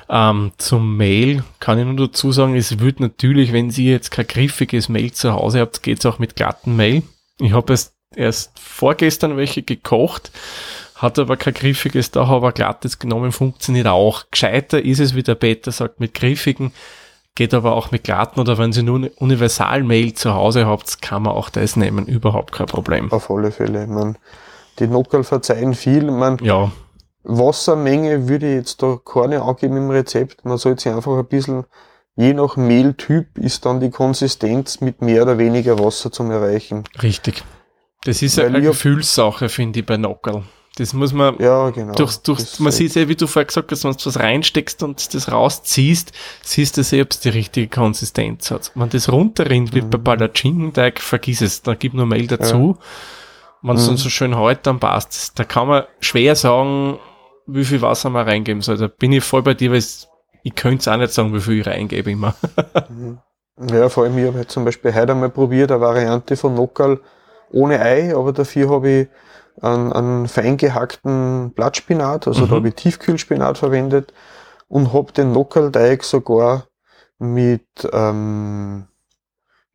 Ähm, 0.09 0.51
zum 0.57 0.97
Mail 0.97 1.43
kann 1.59 1.77
ich 1.79 1.85
nur 1.85 2.07
dazu 2.07 2.31
sagen, 2.31 2.55
es 2.55 2.79
wird 2.79 2.99
natürlich, 2.99 3.53
wenn 3.53 3.69
Sie 3.71 3.89
jetzt 3.89 4.11
kein 4.11 4.27
griffiges 4.27 4.89
Mail 4.89 5.11
zu 5.11 5.33
Hause 5.33 5.59
habt, 5.59 5.83
geht's 5.83 6.05
auch 6.05 6.19
mit 6.19 6.35
glatten 6.35 6.75
Mail. 6.75 7.03
Ich 7.39 7.51
habe 7.53 7.73
erst, 7.73 7.93
erst 8.15 8.59
vorgestern 8.59 9.37
welche 9.37 9.61
gekocht, 9.63 10.31
hat 10.95 11.17
aber 11.19 11.37
kein 11.37 11.53
griffiges, 11.53 12.11
da 12.11 12.27
habe 12.27 12.47
ich 12.49 12.53
glattes 12.53 12.99
genommen, 12.99 13.31
funktioniert 13.31 13.87
auch. 13.87 14.25
Gescheiter 14.31 14.83
ist 14.83 14.99
es, 14.99 15.15
wie 15.15 15.23
der 15.23 15.35
Peter 15.35 15.71
sagt, 15.71 15.99
mit 15.99 16.13
griffigen, 16.13 16.71
geht 17.35 17.53
aber 17.53 17.73
auch 17.75 17.91
mit 17.91 18.03
glatten 18.03 18.39
oder 18.39 18.57
wenn 18.57 18.73
Sie 18.73 18.83
nur 18.83 18.97
eine 18.97 19.09
Universal-Mail 19.11 20.13
zu 20.13 20.33
Hause 20.33 20.65
habt, 20.67 21.01
kann 21.01 21.23
man 21.23 21.33
auch 21.33 21.49
das 21.49 21.75
nehmen, 21.75 22.05
überhaupt 22.05 22.51
kein 22.51 22.67
Problem. 22.67 23.11
Auf 23.11 23.31
alle 23.31 23.51
Fälle. 23.51 23.87
Man, 23.87 24.17
die 24.79 24.87
Nockerl 24.87 25.23
verzeihen 25.23 25.73
viel. 25.73 26.09
Man, 26.11 26.37
Ja, 26.41 26.71
Wassermenge 27.23 28.27
würde 28.27 28.49
ich 28.49 28.55
jetzt 28.55 28.81
da 28.81 28.97
keine 29.03 29.41
angeben 29.43 29.77
im 29.77 29.89
Rezept. 29.89 30.43
Man 30.45 30.57
sollte 30.57 30.83
sich 30.83 30.91
einfach 30.93 31.17
ein 31.17 31.27
bisschen, 31.27 31.65
je 32.15 32.33
nach 32.33 32.55
Mehltyp 32.57 33.37
ist 33.37 33.65
dann 33.65 33.79
die 33.79 33.91
Konsistenz 33.91 34.81
mit 34.81 35.01
mehr 35.01 35.23
oder 35.23 35.37
weniger 35.37 35.77
Wasser 35.79 36.11
zum 36.11 36.31
Erreichen. 36.31 36.83
richtig. 37.01 37.43
Das 38.03 38.23
ist 38.23 38.37
Weil 38.37 38.47
eine 38.47 38.61
Gefühlssache, 38.61 39.47
finde 39.47 39.81
ich, 39.81 39.85
bei 39.85 39.95
Nockerl. 39.97 40.41
Das 40.77 40.93
muss 40.93 41.13
man, 41.13 41.35
Ja, 41.37 41.69
genau. 41.69 41.93
durch, 41.93 42.15
durch, 42.17 42.59
man 42.59 42.71
sieht 42.71 42.95
ja, 42.95 43.07
wie 43.07 43.15
du 43.15 43.27
vorher 43.27 43.45
gesagt 43.45 43.71
hast, 43.71 43.83
wenn 43.83 43.91
du 43.91 44.05
was 44.05 44.17
reinsteckst 44.19 44.81
und 44.81 45.13
das 45.13 45.31
rausziehst, 45.31 46.11
siehst 46.41 46.77
du 46.77 46.83
selbst, 46.83 47.01
ob 47.03 47.11
es 47.11 47.19
die 47.19 47.29
richtige 47.37 47.67
Konsistenz 47.67 48.49
hat. 48.49 48.71
Wenn 48.73 48.89
das 48.89 49.11
runterrinnt, 49.11 49.75
wie 49.75 49.81
bei 49.81 49.97
Mhm. 49.99 50.03
Palatschinkenteig, 50.03 50.99
vergiss 50.99 51.41
es, 51.41 51.61
dann 51.61 51.77
gib 51.77 51.93
nur 51.93 52.07
Mehl 52.07 52.25
dazu. 52.25 52.77
Wenn 53.61 53.75
es 53.75 53.83
Mhm. 53.83 53.87
dann 53.89 53.97
so 53.97 54.09
schön 54.09 54.37
hält, 54.37 54.65
dann 54.65 54.79
passt 54.79 55.37
Da 55.39 55.43
kann 55.43 55.67
man 55.67 55.83
schwer 55.99 56.35
sagen, 56.35 56.99
wie 57.47 57.65
viel 57.65 57.81
Wasser 57.81 58.09
man 58.09 58.27
reingeben 58.27 58.61
soll. 58.61 58.77
Da 58.77 58.87
bin 58.87 59.11
ich 59.11 59.23
voll 59.23 59.43
bei 59.43 59.53
dir, 59.53 59.71
weil 59.71 59.77
es, 59.77 60.07
ich 60.43 60.55
könnte 60.55 60.79
es 60.79 60.87
auch 60.87 60.97
nicht 60.97 61.13
sagen, 61.13 61.33
wie 61.33 61.41
viel 61.41 61.59
ich 61.61 61.67
reingebe 61.67 62.11
immer. 62.11 62.35
Mhm. 62.87 63.19
Ja, 63.59 63.89
vor 63.89 64.03
allem, 64.05 64.17
ich 64.17 64.25
habe 64.27 64.37
halt 64.37 64.49
zum 64.51 64.65
Beispiel 64.65 64.93
heute 64.95 65.11
einmal 65.11 65.29
probiert, 65.29 65.71
eine 65.71 65.81
Variante 65.81 66.35
von 66.35 66.55
Nockerl 66.55 66.99
ohne 67.51 67.79
Ei, 67.81 68.15
aber 68.15 68.31
dafür 68.33 68.69
habe 68.69 68.89
ich 68.89 69.07
einen, 69.61 69.91
einen 69.93 70.27
fein 70.27 70.57
gehackten 70.57 71.51
Blattspinat, 71.53 72.27
also 72.27 72.45
Mhm. 72.45 72.49
da 72.49 72.55
habe 72.55 72.67
ich 72.69 72.75
Tiefkühlspinat 72.75 73.57
verwendet 73.57 74.13
und 74.67 74.93
habe 74.93 75.11
den 75.11 75.31
Nockerlteig 75.33 76.03
sogar 76.03 76.65
mit, 77.19 77.67
ähm, 77.93 78.87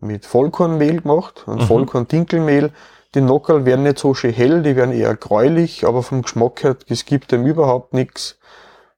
mit 0.01 0.27
Vollkornmehl 0.27 1.03
gemacht, 1.03 1.45
ein 1.47 1.57
Mhm. 1.57 1.61
Vollkorn-Dinkelmehl. 1.61 2.73
Die 3.17 3.23
Nockerl 3.23 3.65
werden 3.65 3.85
nicht 3.85 3.99
so 3.99 4.13
schön 4.13 4.35
hell, 4.35 4.63
die 4.63 4.77
werden 4.77 4.93
eher 4.93 5.17
gräulich, 5.17 5.87
aber 5.87 6.03
vom 6.03 6.21
Geschmack 6.21 6.63
her, 6.63 6.77
es 6.87 7.07
gibt 7.07 7.33
dem 7.33 7.47
überhaupt 7.47 7.95
nichts. 7.95 8.39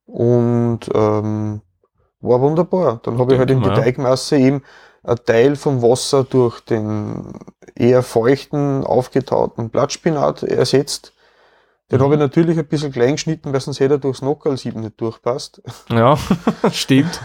Und 0.07 0.81
ähm, 0.93 1.61
war 2.21 2.41
wunderbar. 2.41 3.01
Dann 3.05 3.17
habe 3.17 3.35
ich 3.35 3.39
halt 3.39 3.53
in 3.53 3.63
die. 3.63 3.69
Teigmasse 3.69 4.37
eben 4.37 4.65
ein 5.05 5.19
Teil 5.25 5.55
vom 5.55 5.83
Wasser 5.83 6.25
durch 6.25 6.59
den 6.61 7.33
eher 7.77 8.03
feuchten, 8.03 8.83
aufgetauten 8.83 9.71
Blattspinat 9.71 10.43
ersetzt. 10.43 11.13
Den 11.91 12.03
habe 12.03 12.15
ich 12.15 12.21
natürlich 12.21 12.59
ein 12.59 12.67
bisschen 12.67 12.93
klein 12.93 13.13
geschnitten, 13.13 13.51
weil 13.53 13.61
sonst 13.61 13.81
hätte 13.81 13.95
er 13.95 13.99
durchs 13.99 14.21
Nockerl-Sieben 14.21 14.81
nicht 14.83 15.01
durchpasst. 15.01 15.63
Ja, 15.89 16.19
stimmt. 16.71 17.19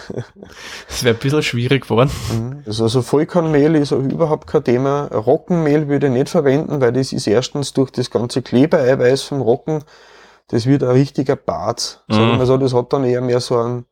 Es 0.87 1.03
wäre 1.03 1.15
ein 1.15 1.19
bisschen 1.19 1.43
schwierig 1.43 1.83
geworden. 1.83 2.09
Mhm. 2.31 2.63
Also, 2.65 2.85
also 2.85 3.01
Vollkornmehl 3.01 3.75
ist 3.75 3.91
auch 3.91 3.99
überhaupt 3.99 4.47
kein 4.47 4.63
Thema. 4.63 5.07
Roggenmehl 5.07 5.89
würde 5.89 6.07
ich 6.07 6.13
nicht 6.13 6.29
verwenden, 6.29 6.79
weil 6.79 6.93
das 6.93 7.11
ist 7.11 7.27
erstens 7.27 7.73
durch 7.73 7.91
das 7.91 8.09
ganze 8.09 8.41
Klebereiweiß 8.41 9.23
vom 9.23 9.41
Roggen, 9.41 9.83
das 10.47 10.65
wird 10.65 10.81
ein 10.83 10.91
richtiger 10.91 11.35
Bart. 11.35 12.03
Sagen 12.07 12.31
wir 12.31 12.37
Mhm. 12.37 12.45
so, 12.45 12.57
das 12.57 12.73
hat 12.73 12.93
dann 12.93 13.03
eher 13.03 13.21
mehr 13.21 13.41
so 13.41 13.57
einen 13.57 13.85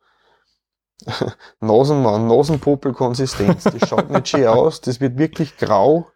Nasenmann, 1.60 2.28
Nasenpopel-Konsistenz. 2.28 3.64
Das 3.64 3.88
schaut 3.88 4.10
nicht 4.10 4.28
schön 4.28 4.46
aus, 4.46 4.80
das 4.80 5.00
wird 5.00 5.18
wirklich 5.18 5.56
grau. 5.58 6.06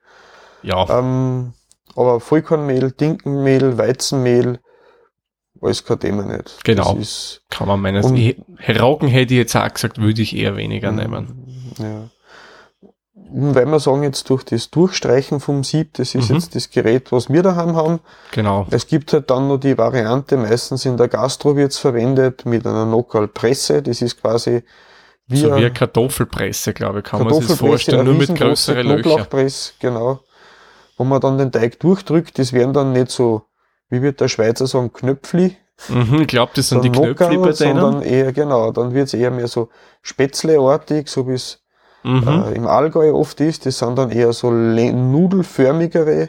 Ja. 0.63 0.87
Ähm, 0.99 1.53
aber 1.97 2.21
Vollkornmehl, 2.21 2.93
Dinkenmehl, 2.93 3.79
Weizenmehl, 3.79 4.59
alles 5.61 5.85
kein 5.85 5.99
Thema 6.01 6.25
nicht. 6.25 6.63
Genau. 6.65 6.97
Kann 7.51 7.67
man 7.69 7.81
meines. 7.81 8.07
Roggen 8.07 9.09
hätte 9.09 9.35
ich 9.35 9.39
jetzt 9.39 9.57
auch 9.57 9.73
gesagt, 9.73 10.01
würde 10.01 10.23
ich 10.23 10.37
eher 10.37 10.57
weniger 10.57 10.93
Mhm. 10.93 10.97
nehmen. 10.99 11.75
Ja. 11.79 12.09
Und 13.33 13.55
weil 13.55 13.67
wir 13.67 13.81
sagen 13.81 14.03
jetzt 14.05 14.31
durch 14.31 14.45
das 14.45 14.71
Durchstreichen 14.71 15.41
vom 15.41 15.65
Sieb, 15.65 15.95
das 15.95 16.15
ist 16.15 16.29
Mhm. 16.29 16.37
jetzt 16.37 16.55
das 16.55 16.71
Gerät, 16.71 17.11
was 17.11 17.29
wir 17.29 17.43
daheim 17.43 17.75
haben. 17.75 18.01
Genau. 18.31 18.67
Es 18.71 18.87
gibt 18.87 19.13
halt 19.13 19.31
dann 19.31 19.49
noch 19.49 19.59
die 19.59 19.77
Variante, 19.77 20.37
meistens 20.37 20.85
in 20.85 20.97
der 20.97 21.09
Gastro 21.09 21.57
wird's 21.57 21.79
verwendet, 21.79 22.47
mit 22.47 22.67
einer 22.67 22.87
Nockerl-Presse. 22.87 23.83
Das 23.83 24.01
ist 24.03 24.21
quasi 24.21 24.63
wie, 25.27 25.39
so 25.39 25.49
wie 25.49 25.55
eine 25.55 25.73
Kartoffelpresse, 25.73 26.73
glaube 26.73 27.01
ich, 27.01 27.05
kann 27.05 27.25
man 27.25 27.35
sich 27.43 27.57
vorstellen, 27.57 28.05
nur 28.05 28.15
mit 28.15 28.33
größeren 28.33 28.87
Löchern. 28.87 29.03
Knoblauchpresse, 29.03 29.73
genau. 29.81 30.21
Wo 30.97 31.05
man 31.05 31.21
dann 31.21 31.39
den 31.39 31.53
Teig 31.53 31.79
durchdrückt, 31.81 32.39
das 32.39 32.53
wären 32.53 32.73
dann 32.73 32.93
nicht 32.93 33.11
so, 33.11 33.43
wie 33.91 34.03
wird 34.03 34.21
der 34.21 34.29
Schweizer 34.29 34.67
sagen, 34.67 34.93
Knöpfli, 34.93 35.57
Mhm, 35.89 36.23
ich 36.23 36.29
glaube, 36.29 36.53
das 36.55 36.71
sind 36.71 36.83
die 36.85 36.89
sondern 36.89 37.15
Knöpfe 37.17 37.39
bei 37.39 37.53
sondern 37.53 38.01
denen. 38.01 38.11
eher, 38.11 38.33
genau, 38.33 38.73
dann 38.73 38.95
wird's 38.95 39.13
eher 39.13 39.31
mehr 39.31 39.47
so 39.47 39.69
spätzleartig, 40.01 41.09
so 41.09 41.29
wie 41.29 41.35
es 41.35 41.61
Mhm. 42.03 42.27
äh, 42.27 42.53
im 42.53 42.67
Allgäu 42.67 43.13
oft 43.13 43.41
ist. 43.41 43.67
Das 43.67 43.79
sind 43.79 43.99
dann 43.99 44.11
eher 44.11 44.33
so 44.33 44.51
nudelförmigere 44.51 46.29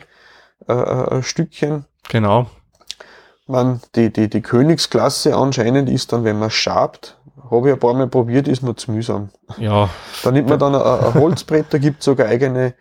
äh, 0.68 0.74
äh, 0.74 1.24
Stückchen. 1.24 1.86
Genau. 2.10 2.48
Man, 3.46 3.80
die, 3.96 4.12
die, 4.12 4.30
die 4.30 4.42
Königsklasse 4.42 5.36
anscheinend 5.36 5.90
ist 5.90 6.12
dann, 6.12 6.24
wenn 6.26 6.40
man 6.40 6.50
schabt, 6.50 7.18
habe 7.50 7.70
ich 7.70 7.74
ein 7.74 7.80
paar 7.80 7.94
Mal 7.94 8.08
probiert, 8.08 8.48
ist 8.48 8.62
mir 8.64 8.76
zu 8.76 8.92
mühsam. 8.92 9.30
Ja, 9.58 9.90
Da 10.24 10.32
nimmt 10.32 10.50
man 10.50 10.60
dann 10.60 10.76
ein, 10.76 10.82
ein 10.82 11.14
Holzbrett, 11.14 11.68
da 11.70 11.78
gibt 11.78 12.04
sogar 12.04 12.28
eigene 12.28 12.74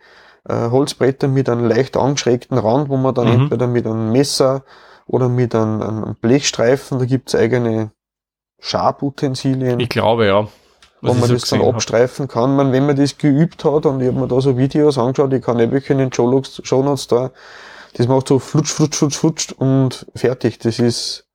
äh, 0.47 0.69
Holzbretter 0.69 1.27
mit 1.27 1.49
einem 1.49 1.65
leicht 1.67 1.97
angeschrägten 1.97 2.57
Rand, 2.57 2.89
wo 2.89 2.97
man 2.97 3.13
dann 3.15 3.27
Mhm. 3.27 3.41
entweder 3.43 3.67
mit 3.67 3.85
einem 3.85 4.11
Messer 4.11 4.63
oder 5.05 5.29
mit 5.29 5.53
einem, 5.55 5.81
einem 5.81 6.15
Blechstreifen, 6.21 6.99
da 6.99 7.05
gibt's 7.05 7.35
eigene 7.35 7.91
Schabutensilien 8.59 9.79
ich 9.79 9.89
glaube 9.89 10.25
ja. 10.25 10.47
wo 11.01 11.09
Was 11.09 11.15
ich 11.15 11.19
man 11.21 11.27
so 11.29 11.33
das 11.35 11.41
dann 11.49 11.59
gesehen 11.59 11.67
hab. 11.67 11.75
abstreifen 11.75 12.27
kann. 12.27 12.55
Man, 12.55 12.71
wenn 12.71 12.85
man 12.85 12.95
das 12.95 13.17
geübt 13.17 13.63
hat, 13.65 13.85
und 13.85 14.01
ich 14.01 14.07
habe 14.07 14.19
mir 14.19 14.27
da 14.27 14.41
so 14.41 14.57
Videos 14.57 14.97
angeschaut, 14.97 15.31
ich 15.33 15.43
kann 15.43 15.59
eben 15.59 15.75
in 15.77 15.97
den 15.99 16.11
Shownotes 16.13 17.07
da, 17.07 17.31
das 17.93 18.07
macht 18.07 18.27
so 18.27 18.39
flutsch, 18.39 18.71
flutsch, 18.71 18.95
flutsch, 18.97 19.15
flutsch 19.17 19.51
und 19.57 20.05
fertig. 20.15 20.59
Das 20.59 20.79
ist, 20.79 21.25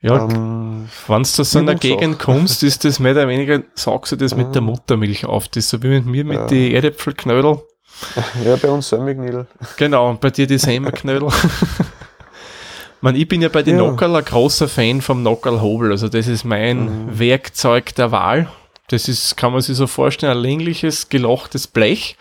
Ja, 0.00 0.24
ähm, 0.24 0.88
wenn 1.08 1.22
du 1.22 1.22
aus 1.22 1.34
so 1.34 1.58
einer 1.58 1.72
Übungssache. 1.72 1.78
Gegend 1.96 2.18
kommst, 2.18 2.62
ist 2.62 2.84
das 2.84 2.98
mehr 3.00 3.12
oder 3.12 3.28
weniger, 3.28 3.62
sagst 3.74 4.12
du 4.12 4.16
das 4.16 4.34
mit 4.36 4.54
der. 4.54 4.62
Muttermilch 4.62 5.26
auf. 5.26 5.48
Das 5.48 5.64
ist 5.64 5.70
so 5.70 5.82
wie 5.82 5.88
mit 5.88 6.06
mir 6.06 6.24
mit 6.24 6.36
Ja. 6.38 6.46
den 6.46 6.72
Erdäpfelknödel. 6.74 7.60
ja, 8.44 8.56
bei 8.56 8.68
uns 8.68 8.88
Sömmignil. 8.88 9.46
Genau, 9.76 10.10
und 10.10 10.20
bei 10.20 10.30
dir 10.30 10.46
die 10.46 10.58
Semmerknödel. 10.58 11.28
Man, 13.02 13.14
ich 13.16 13.26
bin 13.28 13.40
ja 13.40 13.48
bei 13.48 13.62
den 13.62 13.78
Ja. 13.78 13.82
Nockerl 13.86 14.14
ein 14.16 14.24
großer 14.24 14.68
Fan 14.68 15.00
vom 15.00 15.22
Nockerl-Hobel. 15.22 15.90
Also 15.90 16.08
das 16.08 16.26
ist 16.26 16.44
mein 16.44 17.06
Mhm. 17.06 17.18
Werkzeug 17.18 17.94
der 17.94 18.12
Wahl. 18.12 18.50
Das 18.88 19.08
ist, 19.08 19.36
kann 19.36 19.52
man 19.52 19.62
sich 19.62 19.76
so 19.76 19.86
vorstellen, 19.86 20.32
ein 20.36 20.42
längliches, 20.42 21.08
gelochtes 21.08 21.66
Blech, 21.66 22.16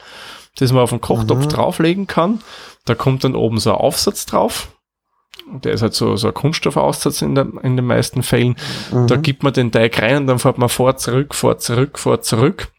das 0.58 0.72
man 0.72 0.84
auf 0.84 0.92
den 0.92 1.02
Kochtopf 1.02 1.46
Mhm. 1.46 1.50
drauflegen 1.50 2.08
kann. 2.08 2.42
Da 2.86 2.96
kommt 2.96 3.24
dann 3.26 3.36
oben 3.36 3.58
so 3.60 3.72
ein 3.72 3.76
Aufsatz 3.78 4.26
drauf. 4.26 4.70
Der 5.52 5.74
ist 5.74 5.82
halt 5.82 5.96
so, 5.96 6.16
so 6.16 6.28
ein 6.28 6.34
Kunststoffaussatz 6.34 7.22
in, 7.24 7.36
der, 7.36 7.48
in 7.64 7.76
den 7.76 7.86
meisten 7.86 8.24
Fällen. 8.24 8.56
Da 9.08 9.18
Mhm. 9.18 9.22
gibt 9.22 9.44
man 9.44 9.52
den 9.52 9.72
Teig 9.72 10.02
rein 10.02 10.18
und 10.18 10.28
dann 10.28 10.40
fährt 10.40 10.60
man 10.60 10.70
vor, 10.70 10.96
zurück, 10.96 11.36
vor, 11.36 11.58
zurück, 11.58 12.00
vor, 12.00 12.22
zurück. 12.22 12.70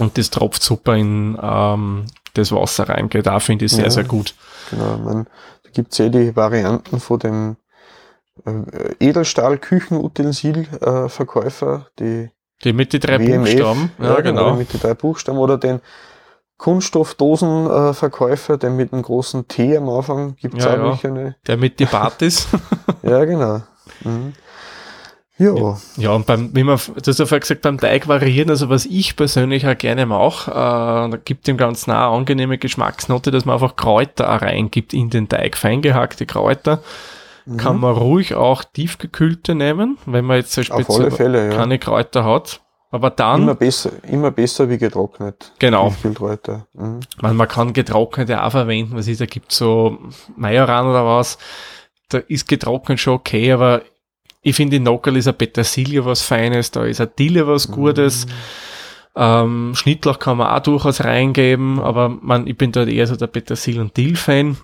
Und 0.00 0.16
das 0.18 0.30
tropft 0.30 0.62
super 0.62 0.96
in 0.96 1.38
ähm, 1.42 2.06
das 2.38 2.52
Wasser 2.52 2.88
rein. 2.88 3.08
Gell? 3.08 3.22
Da 3.22 3.40
finde 3.40 3.64
ich 3.66 3.72
sehr, 3.72 3.84
Ja. 3.84 3.90
sehr 3.90 4.04
gut. 4.04 4.34
Genau, 4.70 4.96
man, 4.98 5.26
da 5.64 5.70
gibt's 5.72 5.98
ja 5.98 6.08
die 6.08 6.34
Varianten 6.36 7.00
von 7.00 7.18
dem 7.18 7.56
äh, 8.46 8.94
Edelstahl-Küchenutensil-Verkäufer, 9.00 11.86
die 11.98 12.30
Die 12.64 12.72
mit 12.72 12.92
den 12.92 13.00
drei 13.00 13.18
WMF, 13.18 13.50
Buchstaben. 13.52 13.90
Ja, 14.00 14.12
Oder 14.12 14.22
genau. 14.22 14.54
mit 14.56 14.72
den 14.72 14.80
drei 14.80 14.94
Buchstaben 14.94 15.38
oder 15.38 15.58
den 15.58 15.80
Kunststoffdosenverkäufer, 16.58 18.56
den 18.58 18.76
mit 18.76 18.92
dem 18.92 19.02
großen 19.02 19.46
T 19.48 19.76
am 19.76 19.88
Anfang 19.88 20.36
gibt's 20.36 20.64
Ja, 20.64 20.72
auch 20.72 20.76
ja. 20.76 20.84
welche. 20.84 21.10
Ne? 21.10 21.36
Der 21.46 21.56
mit 21.56 21.78
die 21.78 21.86
Batis. 21.86 22.48
Ja, 23.02 23.24
genau. 23.24 23.62
Mhm. 24.04 24.32
Ja, 25.38 25.78
ja, 25.96 26.10
und 26.10 26.26
beim, 26.26 26.50
wie 26.52 26.64
man, 26.64 26.78
du 26.78 27.06
hast 27.06 27.18
ja 27.18 27.24
vorher 27.24 27.40
gesagt, 27.40 27.62
beim 27.62 27.78
Teig 27.78 28.08
variieren, 28.08 28.50
also 28.50 28.68
was 28.70 28.86
ich 28.86 29.14
persönlich 29.14 29.68
auch 29.68 29.78
gerne 29.78 30.04
mache, 30.04 30.50
äh, 30.50 30.54
da 31.10 31.18
gibt 31.24 31.46
dem 31.46 31.56
Ganzen 31.56 31.92
auch 31.92 31.96
eine 31.96 32.16
angenehme 32.16 32.58
Geschmacksnote, 32.58 33.30
dass 33.30 33.44
man 33.44 33.54
einfach 33.54 33.76
Kräuter 33.76 34.34
auch 34.34 34.42
reingibt 34.42 34.92
in 34.92 35.10
den 35.10 35.28
Teig, 35.28 35.56
feingehackte 35.56 36.26
Kräuter. 36.26 36.82
Mhm. 37.46 37.56
Kann 37.56 37.78
man 37.78 37.94
ruhig 37.94 38.34
auch 38.34 38.64
tiefgekühlte 38.64 39.54
nehmen, 39.54 39.96
wenn 40.06 40.24
man 40.24 40.38
jetzt 40.38 40.52
so 40.52 41.10
Fälle, 41.10 41.50
ja. 41.50 41.56
keine 41.56 41.78
Kräuter 41.78 42.24
hat. 42.24 42.60
Aber 42.90 43.10
dann. 43.10 43.42
Immer 43.42 43.54
besser, 43.54 43.90
immer 44.10 44.30
besser 44.30 44.68
wie 44.68 44.78
getrocknet. 44.78 45.52
Genau. 45.58 45.94
Mhm. 46.02 47.00
Man, 47.20 47.36
man 47.36 47.48
kann 47.48 47.72
getrocknete 47.74 48.42
auch 48.42 48.50
verwenden, 48.50 48.96
was 48.96 49.06
ist, 49.06 49.20
da 49.20 49.26
gibt 49.26 49.52
so 49.52 49.98
Majoran 50.36 50.86
oder 50.86 51.04
was. 51.04 51.38
Da 52.08 52.18
ist 52.18 52.48
getrocknet 52.48 52.98
schon 52.98 53.14
okay, 53.14 53.52
aber 53.52 53.82
ich 54.48 54.56
finde, 54.56 54.76
in 54.76 54.84
Nockerl 54.84 55.16
ist 55.16 55.28
ein 55.28 55.36
Petersilie 55.36 56.04
was 56.04 56.22
Feines, 56.22 56.70
da 56.70 56.84
ist 56.84 57.00
ein 57.00 57.10
Dille 57.18 57.46
was 57.46 57.70
Gutes. 57.70 58.26
Mhm. 58.26 58.30
Ähm, 59.16 59.72
Schnittlauch 59.74 60.18
kann 60.18 60.38
man 60.38 60.48
auch 60.48 60.62
durchaus 60.62 61.02
reingeben, 61.02 61.80
aber 61.80 62.08
man, 62.08 62.46
ich 62.46 62.56
bin 62.56 62.72
dort 62.72 62.88
eher 62.88 63.06
so 63.06 63.16
der 63.16 63.26
Petersil- 63.26 63.80
und 63.80 63.96
Dill-Fan. 63.96 64.56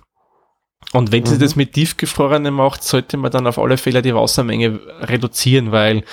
Und 0.93 1.11
wenn 1.11 1.23
mhm. 1.23 1.27
sie 1.27 1.37
das 1.37 1.55
mit 1.55 1.73
tiefgefrorenen 1.73 2.53
macht, 2.53 2.83
sollte 2.83 3.17
man 3.17 3.31
dann 3.31 3.47
auf 3.47 3.59
alle 3.59 3.77
Fälle 3.77 4.01
die 4.01 4.15
Wassermenge 4.15 4.79
reduzieren, 5.01 5.71
weil 5.71 6.03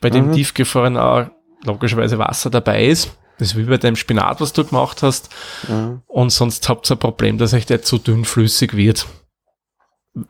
bei 0.00 0.10
dem 0.10 0.28
mhm. 0.28 0.32
tiefgefrorenen 0.32 1.00
auch 1.00 1.26
logischerweise 1.64 2.18
Wasser 2.18 2.50
dabei 2.50 2.86
ist. 2.86 3.16
Das 3.38 3.48
ist 3.48 3.56
wie 3.56 3.64
bei 3.64 3.78
deinem 3.78 3.96
Spinat, 3.96 4.40
was 4.40 4.52
du 4.52 4.64
gemacht 4.64 5.02
hast. 5.02 5.30
Mhm. 5.68 6.02
Und 6.06 6.30
sonst 6.30 6.68
habt 6.68 6.90
ihr 6.90 6.96
ein 6.96 7.00
Problem, 7.00 7.38
dass 7.38 7.52
euch 7.52 7.66
der 7.66 7.82
zu 7.82 7.98
dünn 7.98 8.24
flüssig 8.24 8.76
wird. 8.76 9.06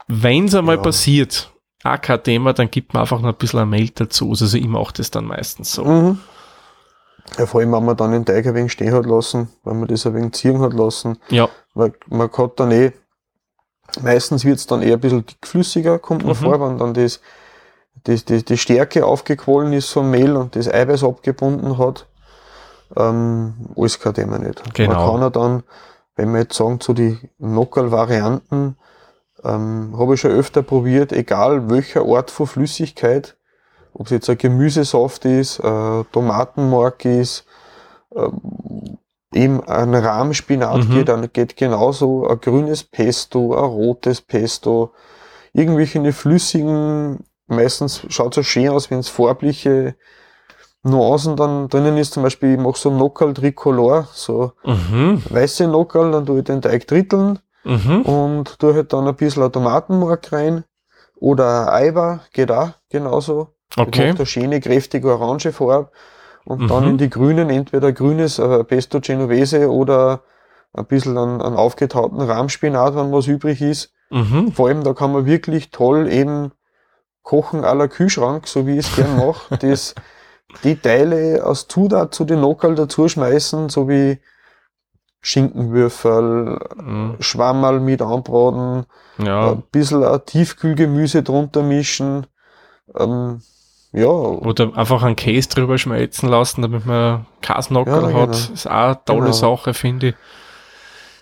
Wenn 0.07 0.47
es 0.47 0.55
einmal 0.55 0.77
ja. 0.77 0.83
passiert, 0.83 1.53
auch 1.85 2.01
kein 2.01 2.23
Thema, 2.23 2.53
dann 2.53 2.71
gibt 2.71 2.93
man 2.93 3.03
einfach 3.03 3.21
noch 3.21 3.29
ein 3.29 3.37
bisschen 3.37 3.61
ein 3.61 3.71
Mehl 3.71 3.91
dazu. 3.91 4.31
Also 4.31 4.57
ich 4.57 4.67
mache 4.67 4.95
das 4.95 5.11
dann 5.11 5.27
meistens 5.27 5.73
so. 5.73 5.85
Mhm. 5.85 6.19
Ja, 7.37 7.47
vor 7.47 7.61
allem, 7.61 7.73
wenn 7.73 7.85
man 7.85 7.97
dann 7.97 8.13
den 8.13 8.25
Teig 8.25 8.47
ein 8.47 8.55
wenig 8.55 8.73
stehen 8.73 8.95
hat 8.95 9.07
lassen, 9.07 9.49
wenn 9.65 9.79
man 9.79 9.89
das 9.89 10.07
ein 10.07 10.15
wenig 10.15 10.33
ziehen 10.33 10.61
hat 10.61 10.73
lassen. 10.73 11.19
Ja. 11.29 11.49
Weil 11.75 11.93
man 12.09 12.31
hat 12.33 12.59
dann 12.59 12.71
eh, 12.71 12.93
meistens 14.03 14.45
wird 14.45 14.59
es 14.59 14.67
dann 14.67 14.83
eher 14.83 14.95
ein 14.95 15.01
bisschen 15.01 15.27
dickflüssiger, 15.27 15.99
kommt 15.99 16.25
man 16.25 16.37
mhm. 16.37 16.41
vor, 16.41 16.61
wenn 16.61 16.79
dann 16.79 16.95
das, 16.95 17.21
das, 18.05 18.25
das, 18.25 18.45
die 18.45 18.59
Stärke 18.59 19.05
aufgequollen 19.05 19.73
ist 19.73 19.91
vom 19.91 20.11
Mehl 20.11 20.37
und 20.37 20.57
das 20.57 20.73
Eiweiß 20.73 21.05
abgebunden 21.05 21.79
hat. 21.79 22.07
Ähm, 22.97 23.55
alles 23.77 24.01
kein 24.01 24.15
Thema 24.15 24.39
nicht. 24.39 24.63
Genau. 24.75 24.95
Man 24.95 25.07
kann 25.07 25.21
ja 25.21 25.31
dann, 25.31 25.63
wenn 26.17 26.33
wir 26.33 26.41
jetzt 26.41 26.57
sagen, 26.57 26.81
zu 26.81 26.95
die 26.95 27.19
Nockerl-Varianten, 27.39 28.77
ähm, 29.45 29.95
habe 29.97 30.15
ich 30.15 30.21
schon 30.21 30.33
öfter 30.33 30.63
probiert, 30.63 31.13
egal 31.13 31.71
welcher 31.71 32.05
Art 32.05 32.31
von 32.31 32.47
Flüssigkeit, 32.47 33.37
ob 33.93 34.07
es 34.07 34.13
jetzt 34.13 34.31
ein 34.31 34.39
Gemüsesaft 34.39 35.25
ist, 35.25 35.59
äh, 35.61 36.05
Tomatenmark 36.13 37.05
ist, 37.05 37.45
äh, 38.15 38.29
eben 39.35 39.63
ein 39.65 39.95
Rahmspinat 39.95 40.85
mhm. 40.85 40.91
geht, 40.91 41.09
dann 41.09 41.33
geht 41.33 41.57
genauso 41.57 42.27
ein 42.27 42.41
grünes 42.41 42.83
Pesto, 42.83 43.55
ein 43.55 43.65
rotes 43.65 44.21
Pesto, 44.21 44.93
irgendwelche 45.53 46.13
flüssigen, 46.13 47.19
meistens 47.47 48.03
schaut 48.09 48.33
es 48.33 48.37
so 48.37 48.43
schön 48.43 48.69
aus, 48.69 48.91
wenn 48.91 49.01
es 49.01 49.09
farbliche 49.09 49.95
Nuancen 50.83 51.37
dann 51.37 51.69
drinnen 51.69 51.99
ist, 51.99 52.15
zum 52.15 52.23
Beispiel 52.23 52.55
ich 52.55 52.61
mache 52.61 52.79
so 52.79 52.91
Nockerl 52.91 53.35
Tricolor, 53.35 54.09
so 54.13 54.53
mhm. 54.65 55.23
weiße 55.29 55.67
Nockerl, 55.67 56.13
dann 56.13 56.27
tue 56.27 56.39
ich 56.39 56.45
den 56.45 56.63
Teig 56.63 56.87
dritteln 56.87 57.41
mhm. 57.69 58.03
und 58.03 58.59
tue 58.59 58.75
halt 58.75 58.93
dann 58.93 59.07
ein 59.07 59.17
bisschen 59.17 59.51
Tomatenmark 59.53 60.33
rein 60.33 60.65
oder 61.17 61.73
Eiber, 61.73 62.21
geht 62.33 62.51
auch 62.51 62.71
genauso. 62.91 63.55
Okay. 63.77 64.11
Eine 64.11 64.27
schöne, 64.27 64.61
kräftige 64.61 65.13
orange 65.13 65.53
Farbe 65.53 65.91
und 66.45 66.63
mhm. 66.63 66.69
dann 66.69 66.89
in 66.89 66.99
die 66.99 67.11
grünen 67.11 67.51
entweder 67.51 67.93
grünes 67.93 68.39
äh, 68.39 68.65
Pesto 68.65 69.01
Genovese 69.01 69.71
oder 69.71 70.23
ein 70.73 70.87
bisschen 70.87 71.19
an, 71.19 71.43
an 71.43 71.55
aufgetauten 71.55 72.21
Rahmspinat, 72.21 72.95
wenn 72.97 73.13
was 73.13 73.27
übrig 73.27 73.61
ist. 73.61 73.93
Mhm. 74.11 74.53
Vor 74.53 74.69
allem, 74.69 74.85
da 74.85 74.95
kann 74.95 75.13
man 75.13 75.27
wirklich 75.27 75.71
toll 75.71 76.11
eben 76.11 76.53
kochen 77.23 77.61
la 77.61 77.89
Kühlschrank, 77.89 78.47
so 78.47 78.67
wie 78.67 78.79
ich 78.79 78.89
es 78.89 78.97
gern 78.97 79.17
mache. 79.19 79.57
das, 79.61 79.95
die 80.65 80.77
Teile 80.77 81.45
aus 81.45 81.69
Zutat 81.69 82.15
zu 82.15 82.25
den 82.25 82.41
Nockerl 82.41 82.75
dazu 82.75 83.09
schmeißen, 83.09 83.69
so 83.69 83.89
wie 83.89 84.19
Schinkenwürfel, 85.21 86.59
mhm. 86.77 87.17
Schwammerl 87.19 87.81
mit 87.81 88.03
anbraten, 88.03 88.87
ja. 89.19 89.53
ein 89.53 89.63
bisschen 89.73 90.05
ein 90.05 90.25
Tiefkühlgemüse 90.25 91.23
drunter 91.23 91.63
mischen. 91.63 92.27
Ähm, 92.97 93.41
ja. 93.93 94.07
Oder 94.07 94.77
einfach 94.77 95.03
einen 95.03 95.17
Käse 95.17 95.49
drüber 95.49 95.79
schmelzen 95.79 96.29
lassen, 96.29 96.63
damit 96.63 96.87
man 96.87 97.27
Kasnockerl 97.41 98.11
ja, 98.11 98.21
hat. 98.21 98.33
Genau. 98.33 98.53
Ist 98.53 98.67
auch 98.67 98.73
eine 98.73 99.05
tolle 99.05 99.21
genau. 99.21 99.33
Sache, 99.33 99.75
finde 99.75 100.09
ich. 100.09 100.15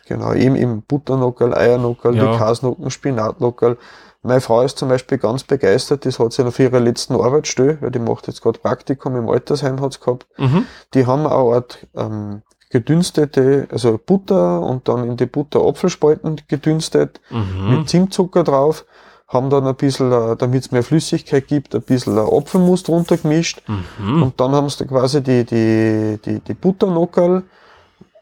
Genau, 0.09 0.35
eben 0.35 0.54
im 0.54 0.82
Butternockerl, 0.82 1.54
Eiernockerl, 1.54 2.16
ja. 2.16 2.32
die 2.32 2.38
Kasnocken, 2.38 2.90
Spinatnockerl. 2.90 3.76
Meine 4.22 4.40
Frau 4.40 4.62
ist 4.62 4.78
zum 4.78 4.88
Beispiel 4.88 5.18
ganz 5.18 5.44
begeistert, 5.44 6.04
das 6.04 6.18
hat 6.18 6.32
sie 6.32 6.42
noch 6.42 6.52
für 6.52 6.64
ihre 6.64 6.78
letzten 6.78 7.14
Arbeitsstelle, 7.14 7.78
weil 7.80 7.90
die 7.90 7.98
macht 7.98 8.26
jetzt 8.26 8.42
gerade 8.42 8.59
Praktikum 8.59 9.16
im 9.16 9.28
Altersheim 9.28 9.80
hat's 9.80 10.00
gehabt. 10.00 10.26
Mhm. 10.37 10.66
Die 10.94 11.06
haben 11.06 11.26
auch 11.26 11.48
eine 11.48 11.56
Art 11.56 11.87
ähm, 11.94 12.42
gedünstete, 12.70 13.68
also 13.70 13.98
Butter 14.05 14.61
und 14.61 14.88
dann 14.88 15.05
in 15.05 15.16
die 15.16 15.26
Butter 15.26 15.61
Apfelspalten 15.61 16.40
gedünstet, 16.48 17.20
mhm. 17.31 17.79
mit 17.79 17.88
Zimtzucker 17.88 18.44
drauf, 18.44 18.85
haben 19.29 19.50
dann 19.50 19.66
ein 19.66 19.74
bisschen, 19.74 20.12
äh, 20.12 20.37
damit 20.37 20.64
es 20.64 20.72
mehr 20.72 20.83
Flüssigkeit 20.83 21.46
gibt, 21.46 21.74
ein 21.74 21.83
bisschen 21.83 22.18
Apfelmus 22.18 22.83
drunter 22.83 23.16
gemischt 23.16 23.62
mhm. 23.98 24.22
und 24.22 24.40
dann 24.40 24.52
haben 24.52 24.68
sie 24.68 24.79
da 24.79 24.85
quasi 24.85 25.22
die, 25.22 25.44
die, 25.44 26.18
die, 26.24 26.40
die 26.40 26.55
Butternockerl 26.55 27.42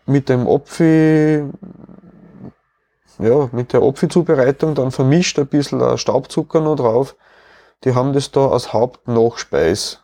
mit 0.06 0.28
dem 0.28 0.46
Apfel, 0.46 1.50
ja, 3.18 3.48
mit 3.52 3.72
der 3.72 3.82
Apfelzubereitung 3.82 4.74
dann 4.74 4.90
vermischt, 4.90 5.38
ein 5.38 5.46
bisschen 5.46 5.96
Staubzucker 5.96 6.60
noch 6.60 6.76
drauf. 6.76 7.16
Die 7.84 7.94
haben 7.94 8.12
das 8.12 8.30
da 8.30 8.48
als 8.48 8.72
Hauptnachspeis. 8.72 10.02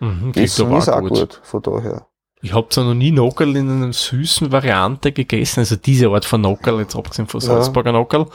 Mhm, 0.00 0.32
das 0.32 0.58
ist 0.58 0.60
auch 0.60 1.00
gut. 1.00 1.10
gut, 1.10 1.40
von 1.42 1.62
daher. 1.62 2.06
Ich 2.40 2.54
habe 2.54 2.68
zwar 2.68 2.84
noch 2.84 2.94
nie 2.94 3.10
Nockerl 3.10 3.56
in 3.56 3.68
einer 3.68 3.92
süßen 3.92 4.52
Variante 4.52 5.12
gegessen, 5.12 5.60
also 5.60 5.76
diese 5.76 6.08
Art 6.08 6.24
von 6.24 6.40
Nockerl, 6.40 6.80
jetzt 6.80 6.94
abgesehen 6.94 7.26
von 7.26 7.40
Salzburger 7.40 7.90
ja. 7.90 7.98
Nockerl. 7.98 8.26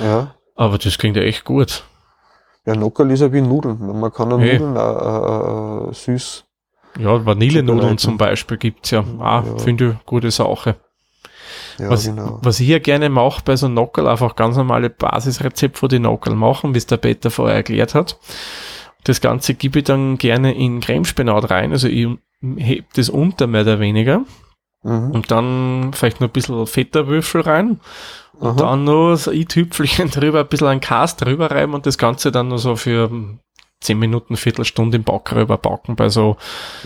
Ja. 0.00 0.34
Aber 0.56 0.78
das 0.78 0.98
klingt 0.98 1.16
ja 1.16 1.22
echt 1.22 1.44
gut. 1.44 1.84
Ja, 2.66 2.74
Nockerl 2.74 3.10
ist 3.12 3.20
ja 3.20 3.32
wie 3.32 3.40
Nudeln. 3.40 3.78
Man 3.78 4.12
kann 4.12 4.30
ja 4.30 4.38
hey. 4.38 4.58
Nudeln 4.58 4.76
auch, 4.76 5.86
äh, 5.86 5.90
äh, 5.90 5.94
süß. 5.94 6.44
Ja, 6.98 7.24
Vanillenudeln 7.24 7.96
zum 7.96 8.18
Beispiel 8.18 8.56
gibt's 8.56 8.90
ja. 8.90 9.04
Ah, 9.20 9.44
ja. 9.46 9.58
finde 9.58 9.90
ich 9.90 10.06
gute 10.06 10.30
Sache. 10.30 10.76
Ja, 11.78 11.90
was, 11.90 12.04
genau. 12.04 12.40
was 12.42 12.58
ich 12.58 12.66
hier 12.66 12.80
gerne 12.80 13.08
mache 13.08 13.42
bei 13.44 13.54
so 13.54 13.68
Nockerl, 13.68 14.08
einfach 14.08 14.34
ganz 14.34 14.56
normale 14.56 14.90
Basisrezept, 14.90 15.80
wo 15.80 15.86
die 15.86 16.00
Nockerl 16.00 16.34
machen, 16.34 16.74
wie 16.74 16.78
es 16.78 16.86
der 16.86 16.96
Peter 16.96 17.30
vorher 17.30 17.56
erklärt 17.56 17.94
hat. 17.94 18.18
Das 19.04 19.20
Ganze 19.20 19.54
gebe 19.54 19.78
ich 19.78 19.84
dann 19.84 20.18
gerne 20.18 20.54
in 20.54 20.80
Cremespinat 20.80 21.50
rein, 21.50 21.70
also 21.70 21.86
ich 21.86 22.08
hebt 22.40 22.98
das 22.98 23.08
unter 23.08 23.46
mehr 23.46 23.62
oder 23.62 23.80
weniger. 23.80 24.24
Mhm. 24.82 25.10
Und 25.10 25.30
dann 25.30 25.90
vielleicht 25.92 26.20
noch 26.20 26.28
ein 26.28 26.32
bisschen 26.32 26.66
Fetterwürfel 26.66 27.40
rein. 27.40 27.80
Und 28.38 28.50
Aha. 28.50 28.56
dann 28.56 28.84
noch 28.84 29.16
so 29.16 29.30
ein 29.30 29.48
Tüpfelchen 29.48 30.10
drüber, 30.10 30.40
ein 30.40 30.48
bisschen 30.48 30.68
ein 30.68 30.80
Cast 30.80 31.24
drüber 31.24 31.50
reiben 31.50 31.74
und 31.74 31.86
das 31.86 31.98
Ganze 31.98 32.30
dann 32.30 32.48
nur 32.48 32.58
so 32.58 32.76
für 32.76 33.10
10 33.80 33.98
Minuten, 33.98 34.36
Viertelstunde 34.36 34.96
im 34.96 35.04
Backröber 35.04 35.58
backen 35.58 35.96
bei 35.96 36.08
so 36.08 36.36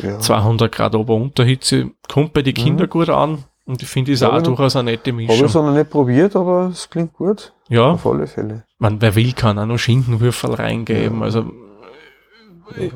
ja. 0.03 0.19
200 0.19 0.73
Grad 0.73 0.95
Ober-Unterhitze. 0.95 1.91
Kommt 2.09 2.33
bei 2.33 2.43
den 2.43 2.55
Kindern 2.55 2.87
mhm. 2.87 2.91
gut 2.91 3.09
an. 3.09 3.45
Und 3.65 3.81
ich 3.81 3.89
finde, 3.89 4.11
ist 4.11 4.23
auch 4.25 4.33
noch, 4.33 4.43
durchaus 4.43 4.75
eine 4.75 4.91
nette 4.91 5.13
Mischung. 5.13 5.37
Habe 5.37 5.47
ich 5.47 5.51
es 5.51 5.55
noch 5.55 5.73
nicht 5.73 5.91
probiert, 5.91 6.35
aber 6.35 6.71
es 6.73 6.91
klingt 6.91 7.13
gut. 7.13 7.53
Ja. 7.69 7.93
Auf 7.93 8.07
alle 8.07 8.27
Fälle. 8.27 8.65
Man, 8.79 9.01
wer 9.01 9.15
will, 9.15 9.33
kann 9.33 9.59
auch 9.59 9.67
noch 9.67 9.79
Schinkenwürfel 9.79 10.55
reingeben. 10.55 11.21
Ja. 11.21 11.25
Also 11.25 11.51